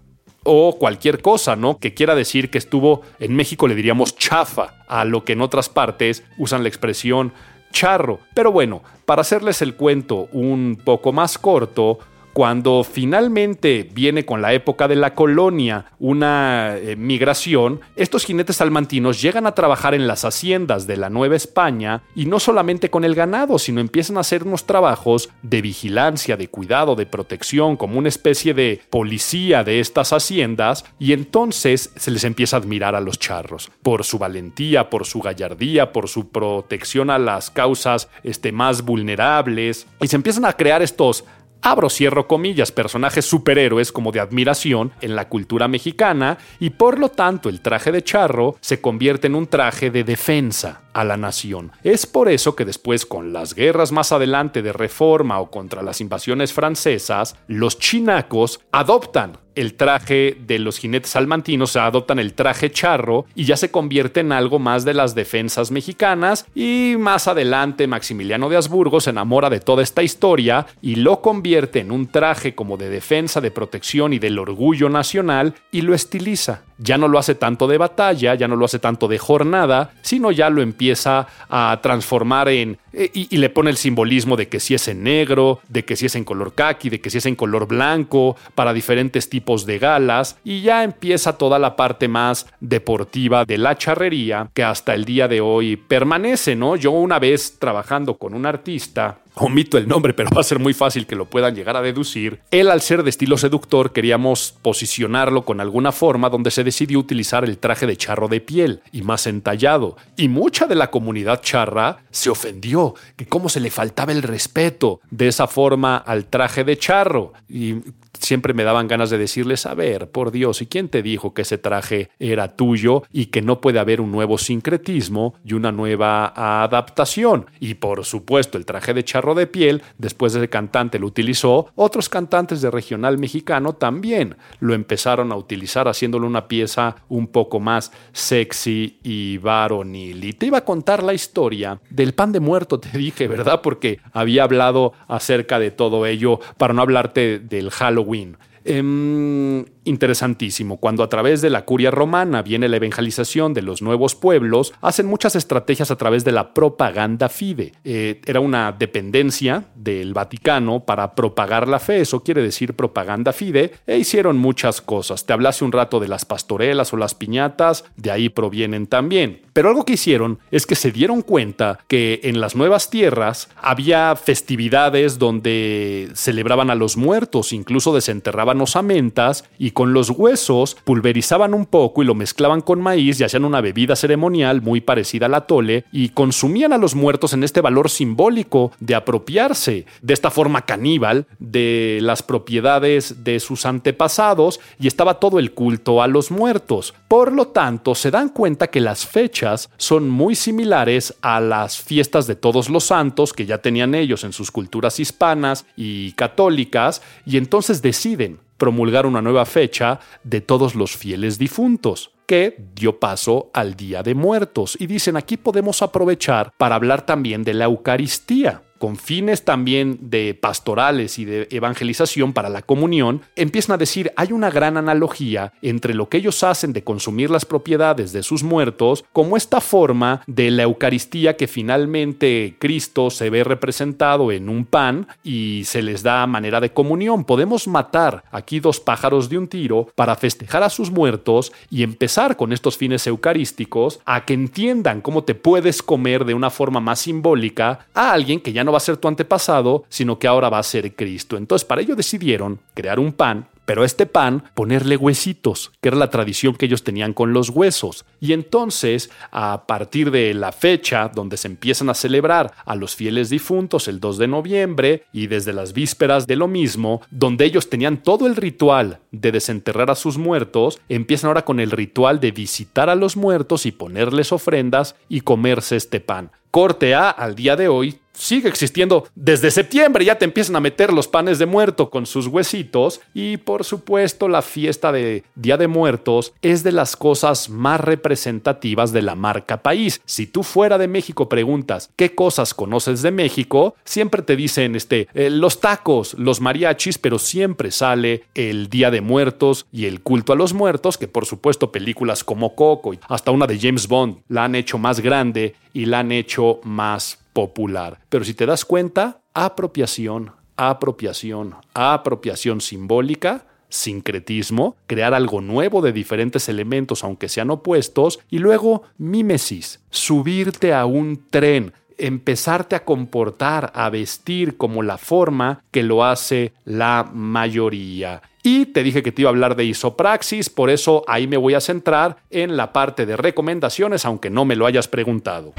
[0.44, 1.78] o cualquier cosa, ¿no?
[1.78, 5.68] Que quiera decir que estuvo, en México le diríamos chafa, a lo que en otras
[5.68, 7.32] partes usan la expresión
[7.72, 8.20] charro.
[8.34, 11.98] Pero bueno, para hacerles el cuento un poco más corto,
[12.32, 19.20] cuando finalmente viene con la época de la colonia una eh, migración, estos jinetes salmantinos
[19.20, 23.14] llegan a trabajar en las haciendas de la Nueva España y no solamente con el
[23.14, 28.08] ganado, sino empiezan a hacer unos trabajos de vigilancia, de cuidado, de protección, como una
[28.08, 33.18] especie de policía de estas haciendas y entonces se les empieza a admirar a los
[33.18, 38.82] charros por su valentía, por su gallardía, por su protección a las causas este, más
[38.82, 41.24] vulnerables y se empiezan a crear estos
[41.62, 47.08] abro cierro comillas, personajes superhéroes como de admiración en la cultura mexicana y por lo
[47.08, 51.72] tanto el traje de charro se convierte en un traje de defensa a la nación.
[51.82, 56.00] Es por eso que después con las guerras más adelante de reforma o contra las
[56.00, 63.26] invasiones francesas, los chinacos adoptan el traje de los jinetes salmantinos, adoptan el traje charro
[63.34, 68.48] y ya se convierte en algo más de las defensas mexicanas y más adelante Maximiliano
[68.48, 72.76] de Habsburgo se enamora de toda esta historia y lo convierte en un traje como
[72.76, 76.62] de defensa, de protección y del orgullo nacional y lo estiliza.
[76.82, 80.32] Ya no lo hace tanto de batalla, ya no lo hace tanto de jornada, sino
[80.32, 82.78] ya lo empieza a transformar en...
[82.92, 86.06] Eh, y, le pone el simbolismo de que si es en negro, de que si
[86.06, 89.78] es en color khaki, de que si es en color blanco, para diferentes tipos de
[89.78, 95.04] galas, y ya empieza toda la parte más deportiva de la charrería que hasta el
[95.04, 96.76] día de hoy permanece, ¿no?
[96.76, 100.74] Yo una vez trabajando con un artista, omito el nombre, pero va a ser muy
[100.74, 102.40] fácil que lo puedan llegar a deducir.
[102.50, 107.44] Él, al ser de estilo seductor, queríamos posicionarlo con alguna forma donde se decidió utilizar
[107.44, 109.96] el traje de charro de piel y más entallado.
[110.16, 115.00] Y mucha de la comunidad charra se ofendió, que cómo se le faltaba el respeto
[115.10, 117.32] de esa forma al traje de charro.
[117.48, 117.76] Y
[118.22, 121.42] siempre me daban ganas de decirles, a ver, por Dios, ¿y quién te dijo que
[121.42, 126.32] ese traje era tuyo y que no puede haber un nuevo sincretismo y una nueva
[126.62, 127.46] adaptación?
[127.60, 131.68] Y por supuesto, el traje de charro de piel, después de ese cantante lo utilizó,
[131.74, 137.60] otros cantantes de regional mexicano también lo empezaron a utilizar haciéndolo una pieza un poco
[137.60, 140.24] más sexy y varonil.
[140.24, 143.60] Y te iba a contar la historia del pan de muerto, te dije, ¿verdad?
[143.62, 148.36] Porque había hablado acerca de todo ello para no hablarte del Halloween Halloween.
[148.64, 150.78] Em, interesantísimo.
[150.78, 155.06] Cuando a través de la curia romana viene la evangelización de los nuevos pueblos, hacen
[155.06, 157.72] muchas estrategias a través de la propaganda fide.
[157.84, 163.72] Eh, era una dependencia del Vaticano para propagar la fe, eso quiere decir propaganda fide,
[163.86, 165.26] e hicieron muchas cosas.
[165.26, 169.42] Te hablase un rato de las pastorelas o las piñatas, de ahí provienen también.
[169.52, 174.16] Pero algo que hicieron es que se dieron cuenta que en las nuevas tierras había
[174.16, 181.66] festividades donde celebraban a los muertos, incluso desenterraban osamentas y con los huesos pulverizaban un
[181.66, 185.84] poco y lo mezclaban con maíz y hacían una bebida ceremonial muy parecida al atole
[185.92, 191.26] y consumían a los muertos en este valor simbólico de apropiarse de esta forma caníbal
[191.38, 196.94] de las propiedades de sus antepasados y estaba todo el culto a los muertos.
[197.08, 202.26] Por lo tanto, se dan cuenta que las fechas son muy similares a las fiestas
[202.26, 207.36] de todos los santos que ya tenían ellos en sus culturas hispanas y católicas y
[207.36, 213.74] entonces deciden promulgar una nueva fecha de todos los fieles difuntos que dio paso al
[213.74, 214.76] Día de Muertos.
[214.78, 220.34] Y dicen, aquí podemos aprovechar para hablar también de la Eucaristía con fines también de
[220.34, 225.94] pastorales y de evangelización para la comunión, empiezan a decir hay una gran analogía entre
[225.94, 230.50] lo que ellos hacen de consumir las propiedades de sus muertos como esta forma de
[230.50, 236.26] la Eucaristía que finalmente Cristo se ve representado en un pan y se les da
[236.26, 237.24] manera de comunión.
[237.24, 242.36] Podemos matar aquí dos pájaros de un tiro para festejar a sus muertos y empezar
[242.36, 246.98] con estos fines eucarísticos a que entiendan cómo te puedes comer de una forma más
[246.98, 250.58] simbólica a alguien que ya no va a ser tu antepasado, sino que ahora va
[250.58, 251.36] a ser Cristo.
[251.36, 256.10] Entonces, para ello decidieron crear un pan pero este pan ponerle huesitos, que era la
[256.10, 258.04] tradición que ellos tenían con los huesos.
[258.20, 263.30] Y entonces, a partir de la fecha donde se empiezan a celebrar a los fieles
[263.30, 268.02] difuntos, el 2 de noviembre, y desde las vísperas de lo mismo, donde ellos tenían
[268.02, 272.90] todo el ritual de desenterrar a sus muertos, empiezan ahora con el ritual de visitar
[272.90, 276.30] a los muertos y ponerles ofrendas y comerse este pan.
[276.52, 280.04] Corte A, al día de hoy, sigue existiendo desde septiembre.
[280.04, 283.00] Ya te empiezan a meter los panes de muerto con sus huesitos.
[283.14, 288.92] Y por supuesto, la fiesta de Día de Muertos es de las cosas más representativas
[288.92, 290.02] de la marca país.
[290.04, 295.08] Si tú fuera de México preguntas qué cosas conoces de México, siempre te dicen este,
[295.14, 300.32] eh, los tacos, los mariachis, pero siempre sale el Día de Muertos y el culto
[300.32, 304.18] a los muertos, que por supuesto películas como Coco y hasta una de James Bond
[304.28, 307.98] la han hecho más grande y la han hecho más popular.
[308.08, 316.48] Pero si te das cuenta, apropiación, apropiación, apropiación simbólica, sincretismo, crear algo nuevo de diferentes
[316.48, 323.88] elementos aunque sean opuestos, y luego mímesis, subirte a un tren, empezarte a comportar, a
[323.90, 328.22] vestir como la forma que lo hace la mayoría.
[328.42, 331.54] Y te dije que te iba a hablar de isopraxis, por eso ahí me voy
[331.54, 335.54] a centrar en la parte de recomendaciones, aunque no me lo hayas preguntado.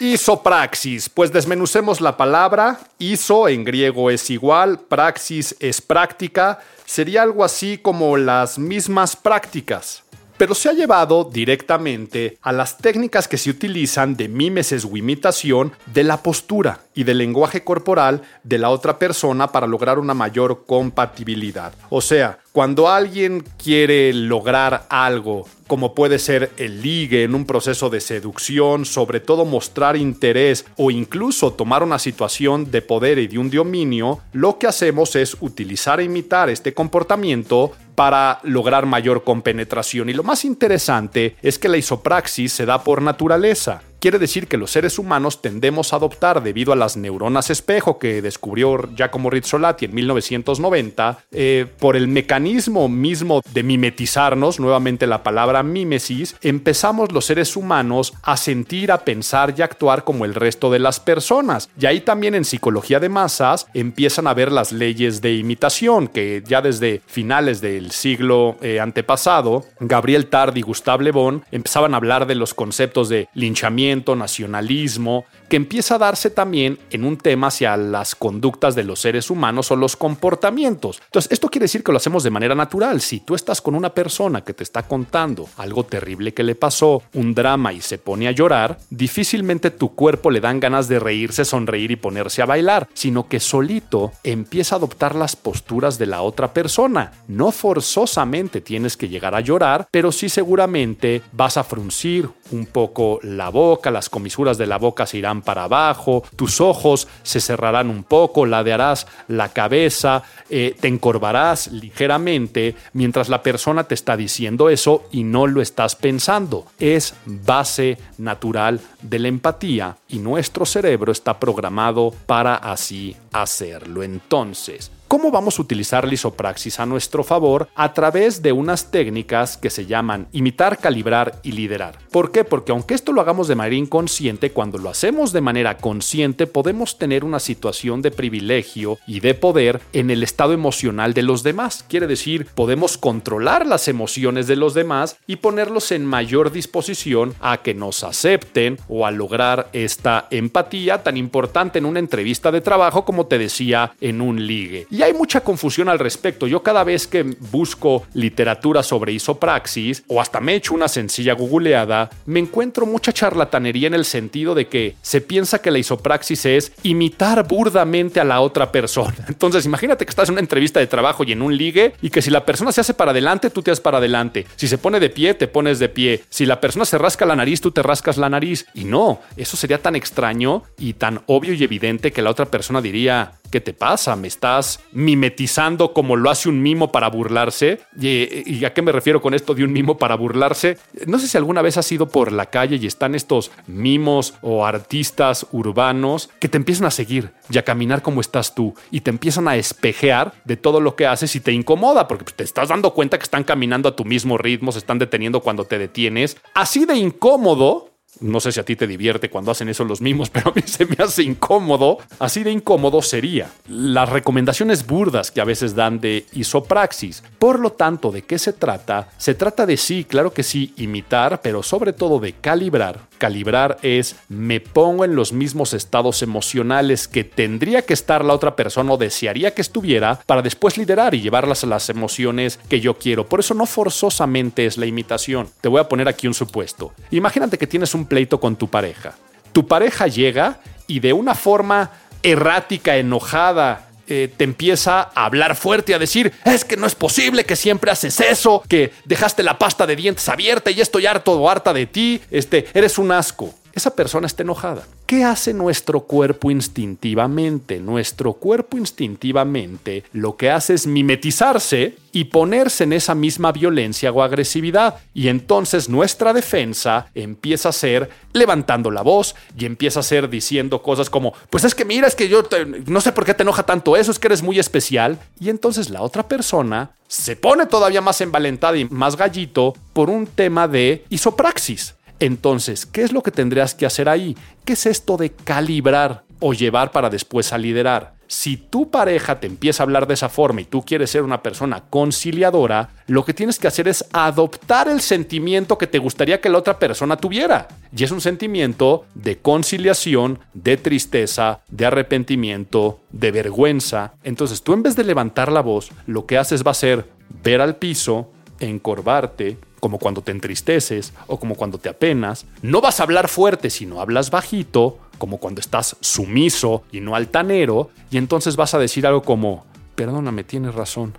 [0.00, 2.80] Isopraxis, pues desmenucemos la palabra.
[2.98, 10.02] Iso en griego es igual, praxis es práctica, sería algo así como las mismas prácticas.
[10.38, 15.72] Pero se ha llevado directamente a las técnicas que se utilizan de mímesis o imitación
[15.92, 20.64] de la postura y del lenguaje corporal de la otra persona para lograr una mayor
[20.66, 21.72] compatibilidad.
[21.88, 27.88] O sea, cuando alguien quiere lograr algo, como puede ser el ligue en un proceso
[27.88, 33.38] de seducción, sobre todo mostrar interés o incluso tomar una situación de poder y de
[33.38, 40.10] un dominio, lo que hacemos es utilizar e imitar este comportamiento para lograr mayor compenetración.
[40.10, 44.56] Y lo más interesante es que la isopraxis se da por naturaleza quiere decir que
[44.56, 49.84] los seres humanos tendemos a adoptar debido a las neuronas espejo que descubrió Giacomo Rizzolatti
[49.84, 57.26] en 1990, eh, por el mecanismo mismo de mimetizarnos, nuevamente la palabra mímesis, empezamos los
[57.26, 61.68] seres humanos a sentir, a pensar y actuar como el resto de las personas.
[61.78, 66.42] Y ahí también en psicología de masas empiezan a ver las leyes de imitación, que
[66.46, 71.98] ya desde finales del siglo eh, antepasado, Gabriel Tard y Gustave Le Bon empezaban a
[71.98, 77.48] hablar de los conceptos de linchamiento, nacionalismo, que empieza a darse también en un tema
[77.48, 81.02] hacia las conductas de los seres humanos o los comportamientos.
[81.06, 83.00] Entonces, esto quiere decir que lo hacemos de manera natural.
[83.00, 87.02] Si tú estás con una persona que te está contando algo terrible que le pasó,
[87.14, 91.44] un drama y se pone a llorar, difícilmente tu cuerpo le dan ganas de reírse,
[91.44, 96.22] sonreír y ponerse a bailar, sino que solito empieza a adoptar las posturas de la
[96.22, 97.10] otra persona.
[97.26, 103.18] No forzosamente tienes que llegar a llorar, pero sí seguramente vas a fruncir un poco
[103.24, 107.90] la boca, las comisuras de la boca se irán para abajo, tus ojos se cerrarán
[107.90, 114.68] un poco, ladearás la cabeza, eh, te encorvarás ligeramente mientras la persona te está diciendo
[114.68, 116.66] eso y no lo estás pensando.
[116.78, 124.02] Es base natural de la empatía y nuestro cerebro está programado para así hacerlo.
[124.02, 127.68] Entonces, ¿Cómo vamos a utilizar la isopraxis a nuestro favor?
[127.74, 131.98] A través de unas técnicas que se llaman imitar, calibrar y liderar.
[132.12, 132.44] ¿Por qué?
[132.44, 136.96] Porque aunque esto lo hagamos de manera inconsciente, cuando lo hacemos de manera consciente podemos
[136.96, 141.84] tener una situación de privilegio y de poder en el estado emocional de los demás.
[141.88, 147.62] Quiere decir, podemos controlar las emociones de los demás y ponerlos en mayor disposición a
[147.62, 153.04] que nos acepten o a lograr esta empatía tan importante en una entrevista de trabajo
[153.04, 154.86] como te decía en un ligue.
[155.02, 156.46] Hay mucha confusión al respecto.
[156.46, 162.10] Yo cada vez que busco literatura sobre isopraxis o hasta me echo una sencilla googleada,
[162.26, 166.72] me encuentro mucha charlatanería en el sentido de que se piensa que la isopraxis es
[166.82, 169.14] imitar burdamente a la otra persona.
[169.28, 172.22] Entonces, imagínate que estás en una entrevista de trabajo y en un ligue y que
[172.22, 174.46] si la persona se hace para adelante, tú te haces para adelante.
[174.56, 176.24] Si se pone de pie, te pones de pie.
[176.28, 178.66] Si la persona se rasca la nariz, tú te rascas la nariz.
[178.74, 182.80] Y no, eso sería tan extraño y tan obvio y evidente que la otra persona
[182.80, 184.16] diría, ¿qué te pasa?
[184.16, 187.80] ¿Me estás mimetizando como lo hace un mimo para burlarse?
[187.98, 190.78] ¿Y, a qué me refiero con esto de un mimo para burlarse?
[191.06, 194.64] No sé si alguna vez has ido por la calle y están estos mimos o
[194.64, 199.10] artistas urbanos que te empiezan a seguir y a caminar como estás tú y te
[199.10, 202.94] empiezan a espejear de todo lo que haces y te incomoda porque te estás dando
[202.94, 206.36] cuenta que están caminando a tu mismo ritmo, se están deteniendo cuando te detienes.
[206.54, 207.89] Así de incómodo
[208.20, 210.62] no sé si a ti te divierte cuando hacen eso los mismos, pero a mí
[210.64, 211.98] se me hace incómodo.
[212.18, 217.22] Así de incómodo sería las recomendaciones burdas que a veces dan de isopraxis.
[217.38, 219.08] Por lo tanto, ¿de qué se trata?
[219.16, 223.09] Se trata de sí, claro que sí, imitar, pero sobre todo de calibrar.
[223.20, 228.56] Calibrar es me pongo en los mismos estados emocionales que tendría que estar la otra
[228.56, 232.96] persona o desearía que estuviera para después liderar y llevarlas a las emociones que yo
[232.96, 233.26] quiero.
[233.26, 235.50] Por eso no forzosamente es la imitación.
[235.60, 236.94] Te voy a poner aquí un supuesto.
[237.10, 239.14] Imagínate que tienes un pleito con tu pareja.
[239.52, 241.90] Tu pareja llega y de una forma
[242.22, 247.44] errática, enojada, eh, te empieza a hablar fuerte, a decir, es que no es posible
[247.44, 251.48] que siempre haces eso, que dejaste la pasta de dientes abierta y estoy harto o
[251.48, 254.86] harta de ti, este, eres un asco esa persona está enojada.
[255.06, 257.80] ¿Qué hace nuestro cuerpo instintivamente?
[257.80, 264.22] Nuestro cuerpo instintivamente lo que hace es mimetizarse y ponerse en esa misma violencia o
[264.22, 264.96] agresividad.
[265.14, 270.82] Y entonces nuestra defensa empieza a ser levantando la voz y empieza a ser diciendo
[270.82, 272.42] cosas como, pues es que mira, es que yo
[272.86, 275.18] no sé por qué te enoja tanto eso, es que eres muy especial.
[275.40, 280.26] Y entonces la otra persona se pone todavía más envalentada y más gallito por un
[280.26, 281.94] tema de isopraxis.
[282.20, 284.36] Entonces, ¿qué es lo que tendrías que hacer ahí?
[284.66, 288.14] ¿Qué es esto de calibrar o llevar para después a liderar?
[288.28, 291.42] Si tu pareja te empieza a hablar de esa forma y tú quieres ser una
[291.42, 296.50] persona conciliadora, lo que tienes que hacer es adoptar el sentimiento que te gustaría que
[296.50, 297.66] la otra persona tuviera.
[297.96, 304.12] Y es un sentimiento de conciliación, de tristeza, de arrepentimiento, de vergüenza.
[304.22, 307.08] Entonces tú en vez de levantar la voz, lo que haces va a ser
[307.42, 312.46] ver al piso, encorvarte, como cuando te entristeces o como cuando te apenas.
[312.62, 317.90] No vas a hablar fuerte, sino hablas bajito, como cuando estás sumiso y no altanero,
[318.10, 319.64] y entonces vas a decir algo como,
[319.94, 321.14] perdóname, tienes razón,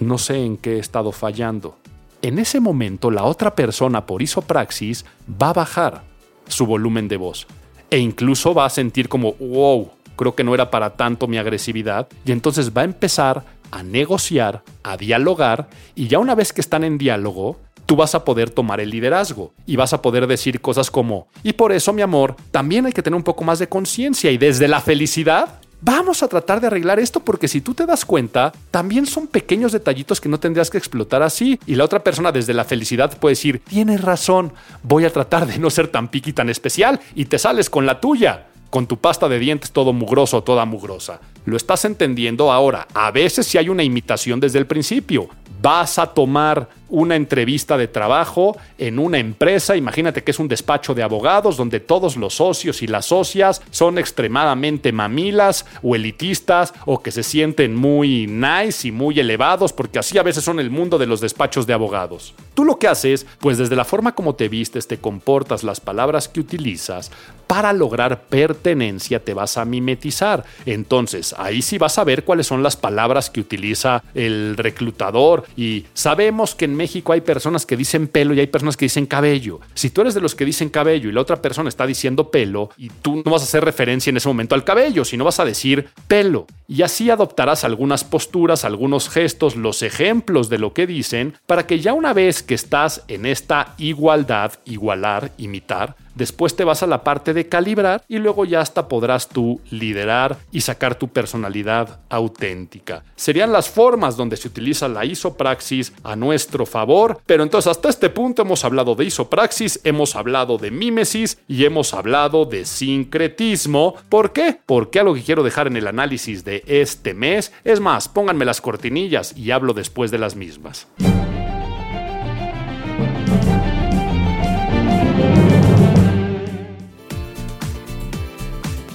[0.00, 1.76] no sé en qué he estado fallando.
[2.22, 6.02] En ese momento la otra persona por isopraxis va a bajar
[6.48, 7.46] su volumen de voz
[7.90, 12.06] e incluso va a sentir como, wow, creo que no era para tanto mi agresividad,
[12.24, 16.84] y entonces va a empezar a negociar, a dialogar, y ya una vez que están
[16.84, 17.58] en diálogo,
[17.90, 21.54] tú vas a poder tomar el liderazgo y vas a poder decir cosas como, y
[21.54, 24.68] por eso, mi amor, también hay que tener un poco más de conciencia y desde
[24.68, 25.58] la felicidad.
[25.80, 29.72] Vamos a tratar de arreglar esto porque si tú te das cuenta, también son pequeños
[29.72, 31.58] detallitos que no tendrías que explotar así.
[31.66, 34.52] Y la otra persona desde la felicidad puede decir, tienes razón,
[34.84, 37.98] voy a tratar de no ser tan piqui tan especial y te sales con la
[37.98, 41.20] tuya con tu pasta de dientes todo mugroso, toda mugrosa.
[41.44, 42.86] Lo estás entendiendo ahora.
[42.94, 45.28] A veces si hay una imitación desde el principio
[45.60, 50.94] vas a tomar una entrevista de trabajo en una empresa, imagínate que es un despacho
[50.94, 57.02] de abogados donde todos los socios y las socias son extremadamente mamilas o elitistas o
[57.02, 60.98] que se sienten muy nice y muy elevados porque así a veces son el mundo
[60.98, 62.34] de los despachos de abogados.
[62.54, 66.28] Tú lo que haces, pues desde la forma como te vistes, te comportas, las palabras
[66.28, 67.10] que utilizas,
[67.46, 70.44] para lograr pertenencia te vas a mimetizar.
[70.66, 75.86] Entonces, ahí sí vas a ver cuáles son las palabras que utiliza el reclutador y
[75.92, 79.60] sabemos que en México hay personas que dicen pelo y hay personas que dicen cabello.
[79.74, 82.70] Si tú eres de los que dicen cabello y la otra persona está diciendo pelo
[82.78, 85.44] y tú no vas a hacer referencia en ese momento al cabello, sino vas a
[85.44, 86.46] decir pelo.
[86.68, 91.80] Y así adoptarás algunas posturas, algunos gestos, los ejemplos de lo que dicen, para que
[91.80, 97.04] ya una vez que estás en esta igualdad, igualar, imitar, Después te vas a la
[97.04, 103.04] parte de calibrar y luego ya hasta podrás tú liderar y sacar tu personalidad auténtica.
[103.16, 108.10] Serían las formas donde se utiliza la isopraxis a nuestro favor, pero entonces hasta este
[108.10, 113.94] punto hemos hablado de isopraxis, hemos hablado de mímesis y hemos hablado de sincretismo.
[114.08, 114.58] ¿Por qué?
[114.66, 118.60] Porque algo que quiero dejar en el análisis de este mes es más, pónganme las
[118.60, 120.86] cortinillas y hablo después de las mismas.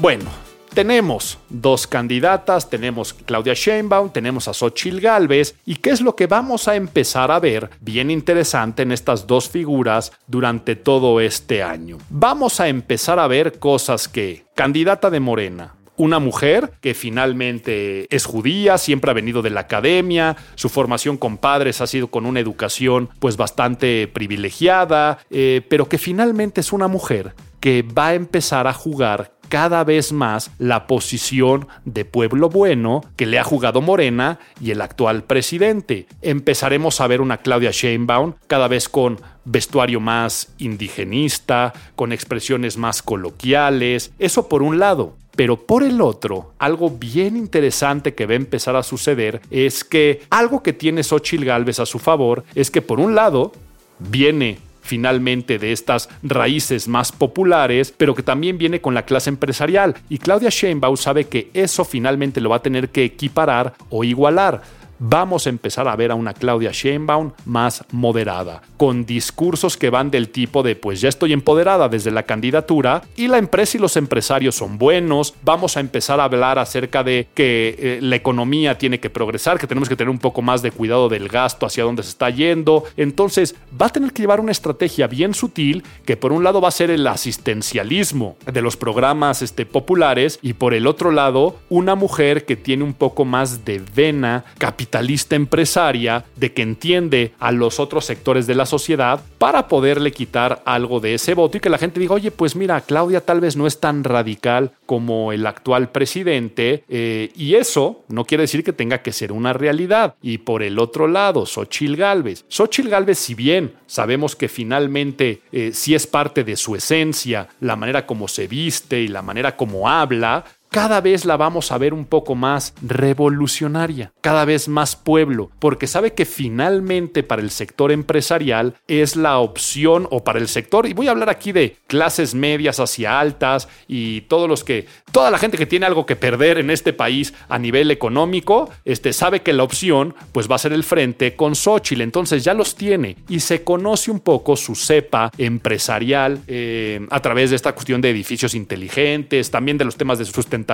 [0.01, 0.25] Bueno,
[0.73, 6.27] tenemos dos candidatas, tenemos Claudia Sheinbaum, tenemos a Xochitl Galvez, y qué es lo que
[6.27, 11.97] vamos a empezar a ver bien interesante en estas dos figuras durante todo este año.
[12.09, 18.25] Vamos a empezar a ver cosas que candidata de Morena, una mujer que finalmente es
[18.25, 22.41] judía, siempre ha venido de la academia, su formación con padres ha sido con una
[22.41, 27.33] educación pues bastante privilegiada, eh, pero que finalmente es una mujer
[27.65, 33.25] que va a empezar a jugar cada vez más la posición de pueblo bueno que
[33.25, 36.07] le ha jugado Morena y el actual presidente.
[36.21, 43.01] Empezaremos a ver una Claudia Sheinbaum cada vez con vestuario más indigenista, con expresiones más
[43.01, 45.15] coloquiales, eso por un lado.
[45.35, 50.21] Pero por el otro, algo bien interesante que va a empezar a suceder es que
[50.29, 53.51] algo que tiene Xochitl Galvez a su favor es que por un lado
[53.99, 59.95] viene finalmente de estas raíces más populares, pero que también viene con la clase empresarial.
[60.09, 64.84] Y Claudia Sheinbaum sabe que eso finalmente lo va a tener que equiparar o igualar
[64.99, 70.11] vamos a empezar a ver a una Claudia Sheinbaum más moderada, con discursos que van
[70.11, 73.97] del tipo de pues ya estoy empoderada desde la candidatura y la empresa y los
[73.97, 78.99] empresarios son buenos, vamos a empezar a hablar acerca de que eh, la economía tiene
[78.99, 82.03] que progresar, que tenemos que tener un poco más de cuidado del gasto hacia dónde
[82.03, 86.31] se está yendo, entonces va a tener que llevar una estrategia bien sutil que por
[86.31, 90.87] un lado va a ser el asistencialismo de los programas este, populares y por el
[90.87, 96.53] otro lado una mujer que tiene un poco más de vena capital capitalista empresaria de
[96.53, 101.33] que entiende a los otros sectores de la sociedad para poderle quitar algo de ese
[101.33, 104.03] voto y que la gente diga, oye, pues mira, Claudia tal vez no es tan
[104.03, 109.31] radical como el actual presidente eh, y eso no quiere decir que tenga que ser
[109.31, 110.13] una realidad.
[110.21, 112.45] Y por el otro lado, Xochil Gálvez.
[112.47, 117.75] Xochil Gálvez, si bien sabemos que finalmente eh, sí es parte de su esencia, la
[117.75, 120.45] manera como se viste y la manera como habla,
[120.75, 125.87] cada vez la vamos a ver un poco más revolucionaria, cada vez más pueblo, porque
[125.87, 130.91] sabe que finalmente para el sector empresarial es la opción, o para el sector, y
[130.91, 135.37] voy a hablar aquí de clases medias hacia altas y todos los que, toda la
[135.37, 139.53] gente que tiene algo que perder en este país a nivel económico, este, sabe que
[139.53, 143.39] la opción pues va a ser el frente con Xochitl, entonces ya los tiene y
[143.39, 148.53] se conoce un poco su cepa empresarial eh, a través de esta cuestión de edificios
[148.55, 150.64] inteligentes, también de los temas de sustentabilidad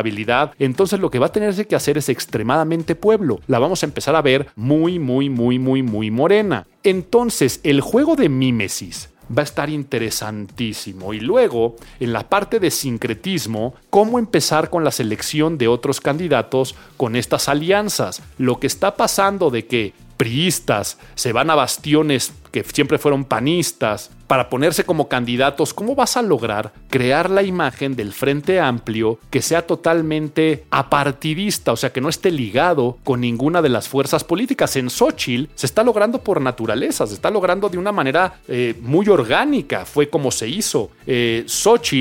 [0.59, 3.39] entonces lo que va a tener que hacer es extremadamente pueblo.
[3.47, 6.65] La vamos a empezar a ver muy, muy, muy, muy, muy morena.
[6.83, 11.13] Entonces, el juego de mímesis va a estar interesantísimo.
[11.13, 16.75] Y luego, en la parte de sincretismo, cómo empezar con la selección de otros candidatos
[16.97, 18.21] con estas alianzas.
[18.37, 24.11] Lo que está pasando de que priistas se van a bastiones que siempre fueron panistas,
[24.31, 29.41] para ponerse como candidatos, ¿cómo vas a lograr crear la imagen del Frente Amplio que
[29.41, 34.77] sea totalmente apartidista, o sea, que no esté ligado con ninguna de las fuerzas políticas?
[34.77, 39.09] En Xochitl se está logrando por naturaleza, se está logrando de una manera eh, muy
[39.09, 40.91] orgánica, fue como se hizo.
[41.05, 41.43] Eh,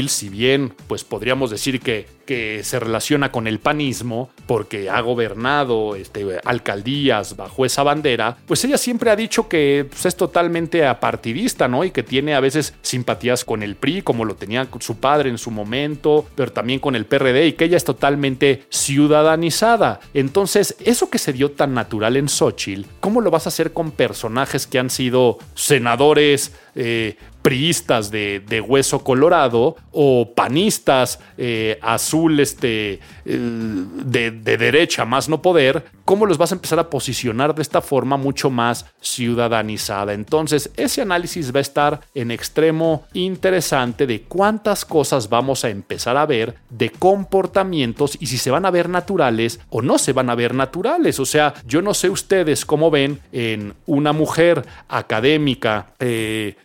[0.07, 5.97] si bien, pues podríamos decir que que se relaciona con el panismo porque ha gobernado
[5.97, 11.66] este, alcaldías bajo esa bandera, pues ella siempre ha dicho que pues, es totalmente apartidista,
[11.66, 11.83] ¿no?
[11.83, 15.39] Y que tiene a veces simpatías con el PRI, como lo tenía su padre en
[15.39, 20.01] su momento, pero también con el PRD, y que ella es totalmente ciudadanizada.
[20.14, 23.91] Entonces, eso que se dio tan natural en Xochitl, ¿cómo lo vas a hacer con
[23.91, 33.01] personajes que han sido senadores, eh, priistas de, hueso colorado o panistas eh, azul este,
[33.25, 37.81] de, de, derecha más no poder, ¿cómo los vas a empezar a posicionar de esta
[37.81, 40.13] forma mucho más ciudadanizada?
[40.13, 46.17] Entonces, ese análisis va a estar en extremo interesante de cuántas cosas vamos a empezar
[46.17, 50.31] a ver de comportamientos y si se van a ver naturales o no se van
[50.31, 51.21] a ver naturales.
[51.21, 56.57] O sea, yo no sé ustedes cómo ven en una mujer académica, eh,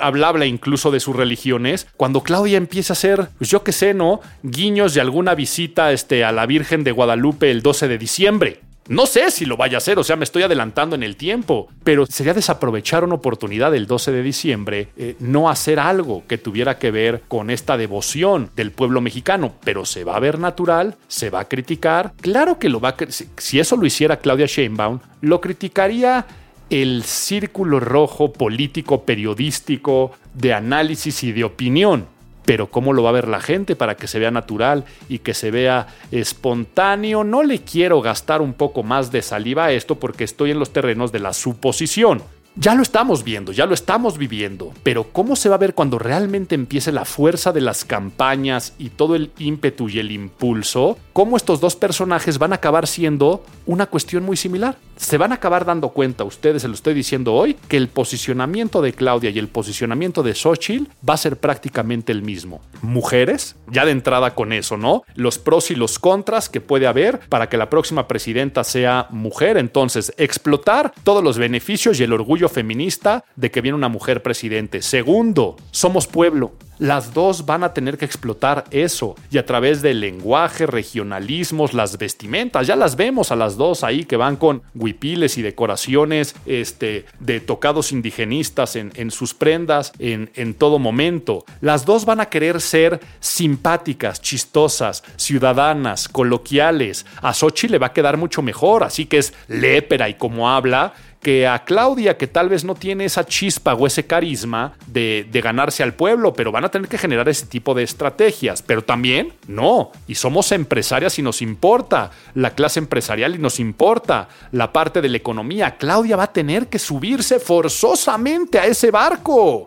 [0.00, 4.22] hablable incluso de sus religiones, cuando Claudia empieza a hacer, pues yo qué sé, ¿no?
[4.42, 8.60] Guiños de alguna visita este, a la Virgen de Guadalupe el 12 de diciembre.
[8.88, 11.68] No sé si lo vaya a hacer, o sea, me estoy adelantando en el tiempo,
[11.82, 16.78] pero sería desaprovechar una oportunidad del 12 de diciembre, eh, no hacer algo que tuviera
[16.78, 21.30] que ver con esta devoción del pueblo mexicano, pero se va a ver natural, se
[21.30, 22.12] va a criticar.
[22.20, 22.96] Claro que lo va a...
[23.08, 26.26] Si eso lo hiciera Claudia Sheinbaum, lo criticaría
[26.68, 32.06] el círculo rojo político, periodístico, de análisis y de opinión.
[32.44, 35.34] Pero ¿cómo lo va a ver la gente para que se vea natural y que
[35.34, 37.24] se vea espontáneo?
[37.24, 40.72] No le quiero gastar un poco más de saliva a esto porque estoy en los
[40.72, 42.22] terrenos de la suposición.
[42.56, 45.98] Ya lo estamos viendo, ya lo estamos viviendo, pero ¿cómo se va a ver cuando
[45.98, 50.96] realmente empiece la fuerza de las campañas y todo el ímpetu y el impulso?
[51.12, 54.76] ¿Cómo estos dos personajes van a acabar siendo una cuestión muy similar?
[54.96, 58.80] Se van a acabar dando cuenta, ustedes se lo estoy diciendo hoy, que el posicionamiento
[58.80, 62.60] de Claudia y el posicionamiento de Xochitl va a ser prácticamente el mismo.
[62.80, 65.02] Mujeres, ya de entrada con eso, ¿no?
[65.14, 69.56] Los pros y los contras que puede haber para que la próxima presidenta sea mujer,
[69.56, 74.82] entonces explotar todos los beneficios y el orgullo feminista de que viene una mujer presidente.
[74.82, 76.52] Segundo, somos pueblo.
[76.78, 81.98] Las dos van a tener que explotar eso y a través del lenguaje, regionalismos, las
[81.98, 87.06] vestimentas, ya las vemos a las dos ahí que van con huipiles y decoraciones este,
[87.20, 91.44] de tocados indigenistas en, sus prendas en, en todo momento.
[91.60, 97.06] Las dos van a querer ser simpáticas, chistosas, ciudadanas, coloquiales.
[97.22, 100.94] A Sochi le va a quedar mucho mejor, así que es lépera y como habla
[101.24, 105.82] que a Claudia, que tal vez no tiene esa chispa o ese carisma de, ganarse
[105.82, 108.60] al pueblo, pero van a tener que generar ese tipo de estrategias.
[108.60, 114.28] Pero también, no, y somos empresarias y nos importa la clase empresarial y nos importa
[114.52, 115.76] la parte de la economía.
[115.78, 119.66] Claudia va a tener que subirse forzosamente a ese barco.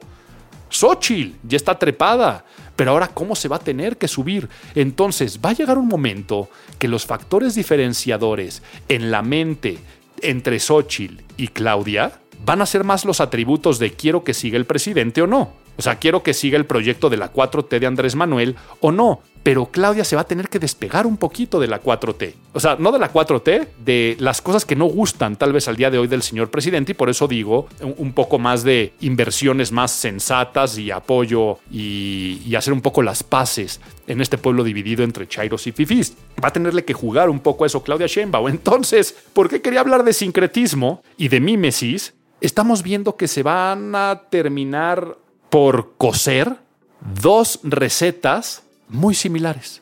[0.69, 2.45] Xochitl ya está trepada.
[2.75, 4.47] Pero ahora, ¿cómo se va a tener que subir?
[4.75, 9.79] Entonces, va a llegar un momento que los factores diferenciadores en la mente
[10.21, 14.65] entre Xochitl y Claudia van a ser más los atributos de quiero que siga el
[14.65, 15.53] presidente o no.
[15.77, 19.21] O sea, quiero que siga el proyecto de la 4T de Andrés Manuel o no.
[19.47, 22.33] Pero Claudia se va a tener que despegar un poquito de la 4T.
[22.51, 25.77] O sea, no de la 4T, de las cosas que no gustan tal vez al
[25.77, 26.91] día de hoy del señor presidente.
[26.91, 32.73] Y por eso digo un poco más de inversiones más sensatas y apoyo y, hacer
[32.73, 36.17] un poco las paces en este pueblo dividido entre chairos y fifís.
[36.43, 38.49] Va a tenerle que jugar un poco eso Claudia Sheinbaum.
[38.49, 42.15] Entonces, ¿por qué quería hablar de sincretismo y de mímesis?
[42.41, 45.17] Estamos viendo que se van a terminar
[45.49, 46.57] por coser
[46.99, 49.81] dos recetas muy similares.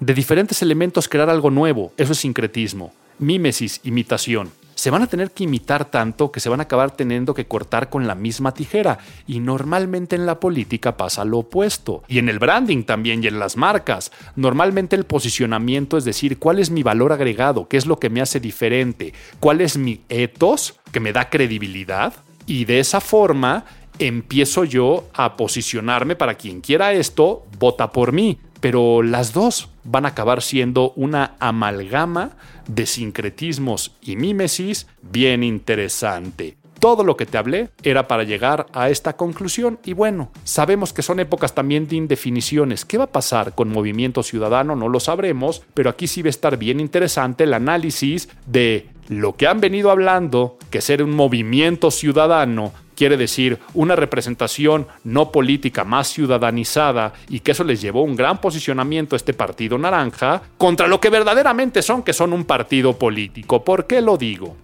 [0.00, 2.92] De diferentes elementos crear algo nuevo, eso es sincretismo.
[3.18, 4.50] Mímesis, imitación.
[4.74, 7.88] Se van a tener que imitar tanto que se van a acabar teniendo que cortar
[7.88, 8.98] con la misma tijera.
[9.26, 12.02] Y normalmente en la política pasa lo opuesto.
[12.08, 14.10] Y en el branding también y en las marcas.
[14.34, 17.68] Normalmente el posicionamiento es decir, ¿cuál es mi valor agregado?
[17.68, 19.14] ¿Qué es lo que me hace diferente?
[19.38, 22.12] ¿Cuál es mi ethos que me da credibilidad?
[22.46, 23.64] Y de esa forma
[23.98, 28.38] empiezo yo a posicionarme para quien quiera esto, vota por mí.
[28.60, 32.30] Pero las dos van a acabar siendo una amalgama
[32.66, 36.56] de sincretismos y mímesis bien interesante.
[36.80, 41.02] Todo lo que te hablé era para llegar a esta conclusión y bueno, sabemos que
[41.02, 42.84] son épocas también de indefiniciones.
[42.84, 44.76] ¿Qué va a pasar con Movimiento Ciudadano?
[44.76, 49.36] No lo sabremos, pero aquí sí va a estar bien interesante el análisis de lo
[49.36, 55.84] que han venido hablando, que ser un movimiento ciudadano quiere decir una representación no política
[55.84, 60.86] más ciudadanizada y que eso les llevó un gran posicionamiento a este partido naranja contra
[60.86, 63.64] lo que verdaderamente son, que son un partido político.
[63.64, 64.56] ¿Por qué lo digo?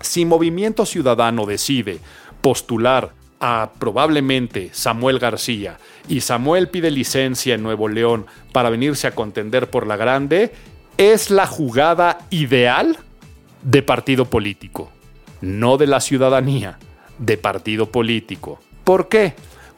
[0.00, 1.98] Si Movimiento Ciudadano decide
[2.40, 5.78] postular a probablemente Samuel García
[6.08, 10.52] y Samuel pide licencia en Nuevo León para venirse a contender por la grande,
[10.96, 12.96] es la jugada ideal
[13.62, 14.90] de partido político,
[15.40, 16.78] no de la ciudadanía
[17.18, 18.58] de partido político.
[18.84, 19.34] ¿Por qué?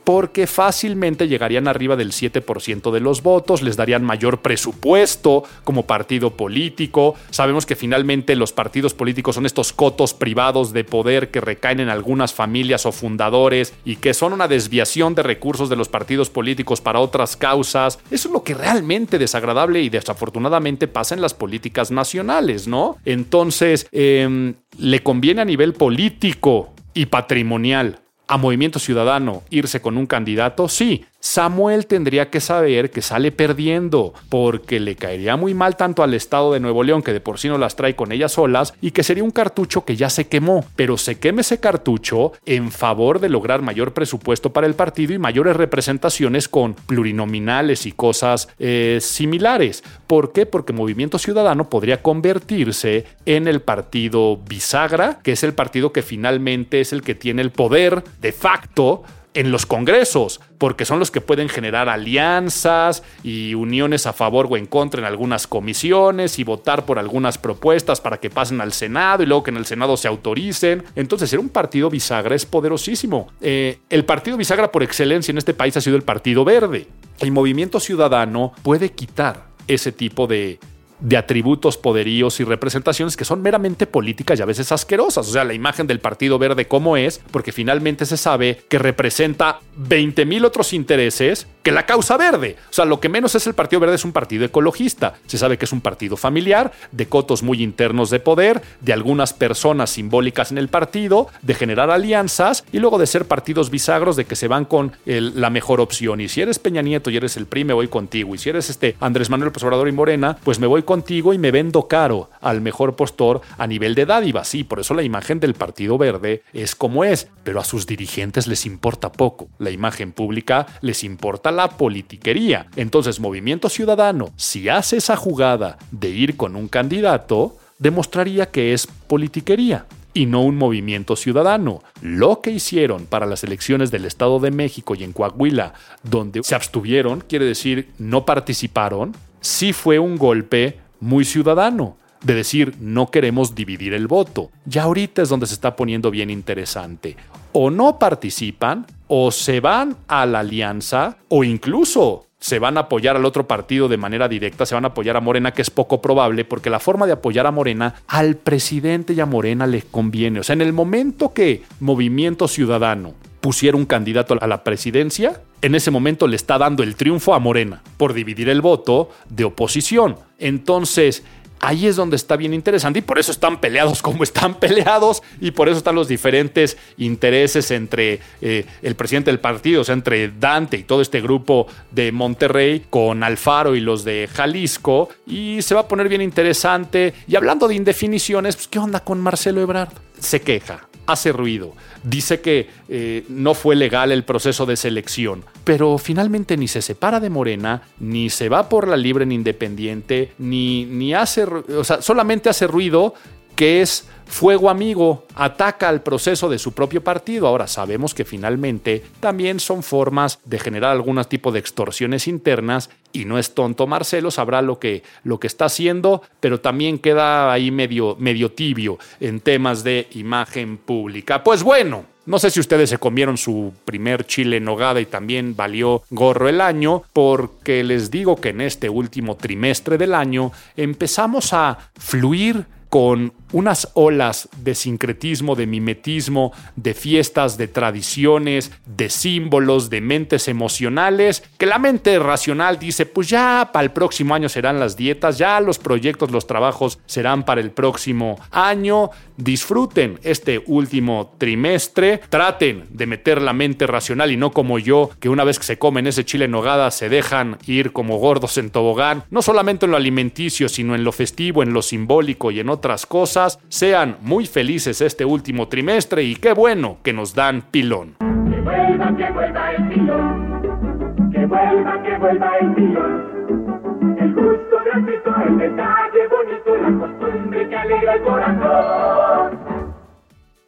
[0.09, 6.31] porque fácilmente llegarían arriba del 7% de los votos, les darían mayor presupuesto como partido
[6.35, 7.15] político.
[7.29, 11.91] Sabemos que finalmente los partidos políticos son estos cotos privados de poder que recaen en
[11.91, 16.81] algunas familias o fundadores y que son una desviación de recursos de los partidos políticos
[16.81, 17.99] para otras causas.
[18.11, 22.97] Eso es lo que realmente desagradable y desafortunadamente pasa en las políticas nacionales, ¿no?
[23.05, 28.01] Entonces, eh, le conviene a nivel político y patrimonial.
[28.27, 34.15] A Movimiento Ciudadano irse con un candidato, sí, Samuel tendría que saber que sale perdiendo,
[34.29, 37.49] porque le caería muy mal tanto al Estado de Nuevo León, que de por sí
[37.49, 40.65] no las trae con ellas solas, y que sería un cartucho que ya se quemó,
[40.77, 45.19] pero se queme ese cartucho en favor de lograr mayor presupuesto para el partido y
[45.19, 49.83] mayores representaciones con plurinominales y cosas eh, similares.
[50.07, 50.47] ¿Por qué?
[50.47, 56.81] Porque Movimiento Ciudadano podría convertirse en el partido bisagra, que es el partido que finalmente
[56.81, 59.03] es el que tiene el poder de facto
[59.35, 64.57] en los congresos, porque son los que pueden generar alianzas y uniones a favor o
[64.57, 69.23] en contra en algunas comisiones y votar por algunas propuestas para que pasen al Senado
[69.23, 70.85] y luego que en el Senado se autoricen.
[70.97, 73.29] Entonces, ser un partido bisagra es poderosísimo.
[73.41, 76.87] Eh, el partido bisagra por excelencia en este país ha sido el Partido Verde.
[77.19, 80.59] El movimiento ciudadano puede quitar ese tipo de,
[81.01, 85.29] de atributos, poderíos y representaciones que son meramente políticas y a veces asquerosas.
[85.29, 89.61] O sea, la imagen del Partido Verde como es, porque finalmente se sabe que representa
[89.77, 92.57] 20 mil otros intereses que la causa verde.
[92.71, 95.15] O sea, lo que menos es el Partido Verde es un partido ecologista.
[95.27, 99.33] Se sabe que es un partido familiar, de cotos muy internos de poder, de algunas
[99.33, 104.25] personas simbólicas en el partido, de generar alianzas y luego de ser partidos bisagros de
[104.25, 106.21] que se van con la mejor opción.
[106.21, 108.35] Y si eres Peña Nieto y eres el PRI, me voy contigo.
[108.35, 111.51] Y si eres este Andrés Manuel Obrador y Morena, pues me voy contigo y me
[111.51, 114.43] vendo caro al mejor postor a nivel de dádiva.
[114.43, 118.47] Sí, por eso la imagen del Partido Verde es como es, pero a sus dirigentes
[118.47, 119.51] les importa poco.
[119.59, 122.69] La imagen pública les importa la politiquería.
[122.75, 128.87] Entonces, Movimiento Ciudadano, si hace esa jugada de ir con un candidato, demostraría que es
[128.87, 129.85] politiquería
[130.15, 131.83] y no un movimiento ciudadano.
[132.01, 136.55] Lo que hicieron para las elecciones del Estado de México y en Coahuila, donde se
[136.55, 143.55] abstuvieron, quiere decir no participaron, sí fue un golpe muy ciudadano de decir no queremos
[143.55, 144.51] dividir el voto.
[144.65, 147.17] Ya ahorita es donde se está poniendo bien interesante.
[147.53, 153.17] O no participan, o se van a la alianza, o incluso se van a apoyar
[153.17, 156.01] al otro partido de manera directa, se van a apoyar a Morena, que es poco
[156.01, 160.41] probable, porque la forma de apoyar a Morena al presidente y a Morena les conviene.
[160.41, 165.75] O sea, en el momento que Movimiento Ciudadano pusiera un candidato a la presidencia, en
[165.75, 170.17] ese momento le está dando el triunfo a Morena por dividir el voto de oposición.
[170.39, 171.25] Entonces,
[171.61, 175.51] ahí es donde está bien interesante y por eso están peleados como están peleados y
[175.51, 180.29] por eso están los diferentes intereses entre eh, el presidente del partido, o sea, entre
[180.29, 185.75] Dante y todo este grupo de Monterrey con Alfaro y los de Jalisco y se
[185.75, 187.15] va a poner bien interesante.
[187.27, 189.93] Y hablando de indefiniciones, pues, ¿qué onda con Marcelo Ebrard?
[190.19, 195.97] Se queja, hace ruido, dice que eh, no fue legal el proceso de selección, pero
[195.99, 200.85] finalmente ni se separa de Morena, ni se va por la libre en independiente, ni,
[200.85, 203.15] ni hace, o sea, solamente hace ruido
[203.57, 207.49] que es fuego amigo, ataca al proceso de su propio partido.
[207.49, 213.25] Ahora sabemos que finalmente también son formas de generar algún tipo de extorsiones internas y
[213.25, 217.71] no es tonto Marcelo, sabrá lo que, lo que está haciendo, pero también queda ahí
[217.71, 221.43] medio, medio tibio en temas de imagen pública.
[221.43, 225.57] Pues bueno, no sé si ustedes se comieron su primer chile en nogada y también
[225.57, 231.55] valió gorro el año, porque les digo que en este último trimestre del año empezamos
[231.55, 239.91] a fluir con unas olas de sincretismo, de mimetismo, de fiestas, de tradiciones, de símbolos,
[239.91, 244.81] de mentes emocionales, que la mente racional dice, pues ya para el próximo año serán
[244.81, 249.11] las dietas, ya los proyectos, los trabajos serán para el próximo año.
[249.37, 255.29] Disfruten este último trimestre, traten de meter la mente racional y no como yo, que
[255.29, 258.71] una vez que se comen ese chile en nogada se dejan ir como gordos en
[258.71, 262.69] tobogán, no solamente en lo alimenticio, sino en lo festivo, en lo simbólico y en
[262.69, 263.38] otras cosas
[263.69, 268.17] sean muy felices este último trimestre y qué bueno que nos dan pilón.
[268.19, 271.31] Que vuelva, que vuelva el pilón.
[271.33, 274.17] Que vuelva, que vuelva el pilón.
[274.19, 279.59] El gusto gratuito, el detalle bonito, la costumbre que alegra el corazón.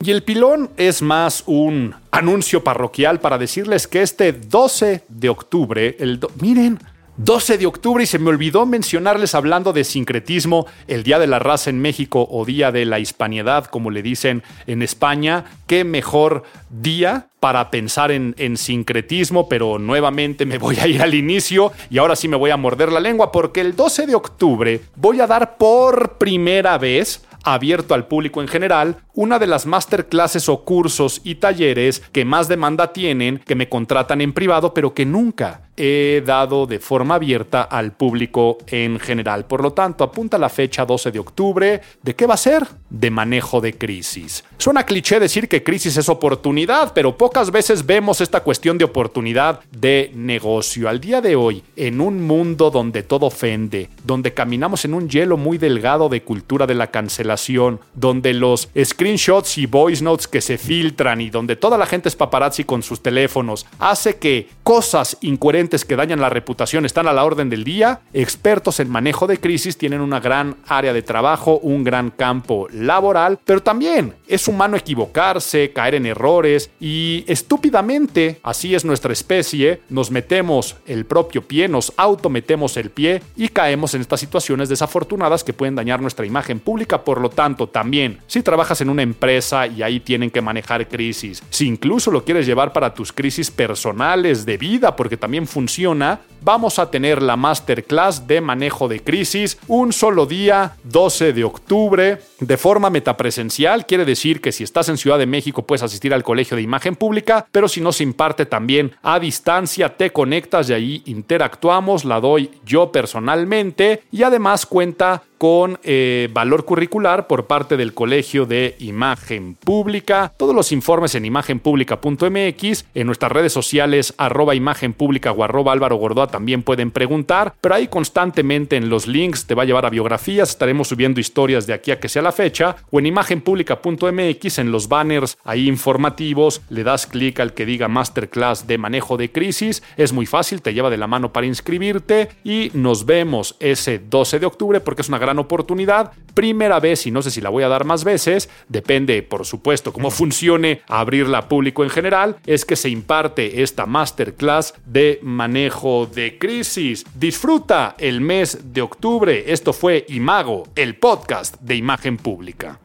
[0.02, 5.96] Y el pilón es más un anuncio parroquial para decirles que este 12 de octubre,
[5.98, 6.78] el miren,
[7.22, 11.38] 12 de octubre y se me olvidó mencionarles hablando de sincretismo, el Día de la
[11.38, 15.44] Raza en México o Día de la Hispanidad, como le dicen en España.
[15.66, 21.14] Qué mejor día para pensar en, en, sincretismo, pero nuevamente me voy a ir al
[21.14, 24.80] inicio y ahora sí me voy a morder la lengua porque el 12 de octubre
[24.96, 30.48] voy a dar por primera vez abierto al público en general, una de las masterclasses
[30.48, 35.06] o cursos y talleres que más demanda tienen, que me contratan en privado, pero que
[35.06, 39.46] nunca he dado de forma abierta al público en general.
[39.46, 41.80] Por lo tanto, apunta la fecha 12 de octubre.
[42.02, 42.66] ¿De qué va a ser?
[42.90, 44.44] De manejo de crisis.
[44.58, 49.60] Suena cliché decir que crisis es oportunidad, pero pocas veces vemos esta cuestión de oportunidad
[49.70, 50.86] de negocio.
[50.86, 55.38] Al día de hoy, en un mundo donde todo ofende, donde caminamos en un hielo
[55.38, 60.58] muy delgado de cultura de la cancelación, donde los screenshots y voice notes que se
[60.58, 65.69] filtran y donde toda la gente es paparazzi con sus teléfonos, hace que cosas incoherentes
[65.70, 68.00] que dañan la reputación están a la orden del día.
[68.12, 73.38] Expertos en manejo de crisis tienen una gran área de trabajo, un gran campo laboral,
[73.44, 80.10] pero también es humano equivocarse, caer en errores y estúpidamente, así es nuestra especie, nos
[80.10, 85.52] metemos el propio pie, nos autometemos el pie y caemos en estas situaciones desafortunadas que
[85.52, 87.04] pueden dañar nuestra imagen pública.
[87.04, 91.42] Por lo tanto, también, si trabajas en una empresa y ahí tienen que manejar crisis,
[91.50, 96.78] si incluso lo quieres llevar para tus crisis personales de vida, porque también funciona vamos
[96.78, 102.56] a tener la masterclass de manejo de crisis un solo día, 12 de octubre, de
[102.56, 103.86] forma metapresencial.
[103.86, 106.96] Quiere decir que si estás en Ciudad de México puedes asistir al Colegio de Imagen
[106.96, 112.20] Pública, pero si no se imparte también a distancia, te conectas y ahí interactuamos, la
[112.20, 118.76] doy yo personalmente y además cuenta con eh, valor curricular por parte del Colegio de
[118.78, 120.34] Imagen Pública.
[120.36, 126.26] Todos los informes en imagenpublica.mx, en nuestras redes sociales arroba imagen o arroba Álvaro Gordoa
[126.26, 130.50] también pueden preguntar, pero ahí constantemente en los links te va a llevar a biografías,
[130.50, 134.88] estaremos subiendo historias de aquí a que sea la fecha, o en imagenpublica.mx en los
[134.88, 140.12] banners ahí informativos, le das clic al que diga Masterclass de manejo de crisis, es
[140.12, 144.44] muy fácil, te lleva de la mano para inscribirte y nos vemos ese 12 de
[144.44, 147.68] octubre porque es una gran oportunidad, primera vez y no sé si la voy a
[147.68, 152.74] dar más veces, depende por supuesto cómo funcione abrirla a público en general, es que
[152.74, 157.04] se imparte esta masterclass de manejo de crisis.
[157.14, 162.80] Disfruta el mes de octubre, esto fue Imago, el podcast de imagen pública.